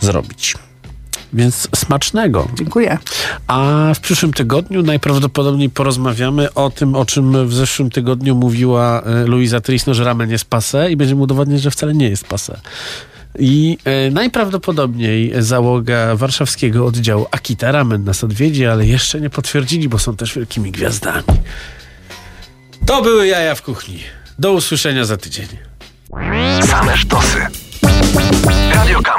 [0.00, 0.54] zrobić.
[1.32, 2.48] Więc smacznego.
[2.54, 2.98] Dziękuję.
[3.46, 9.24] A w przyszłym tygodniu najprawdopodobniej porozmawiamy o tym, o czym w zeszłym tygodniu mówiła e,
[9.26, 12.60] Luisa Trisno, że ramen jest pase i będziemy udowadniać, że wcale nie jest pase.
[13.38, 19.98] I e, najprawdopodobniej załoga warszawskiego oddziału Akita Ramen nas odwiedzi, ale jeszcze nie potwierdzili, bo
[19.98, 21.24] są też wielkimi gwiazdami.
[22.86, 23.98] To były jaja w kuchni.
[24.38, 25.46] Do usłyszenia za tydzień.
[26.66, 27.46] Same sztosy.
[28.74, 29.13] Radio Campus.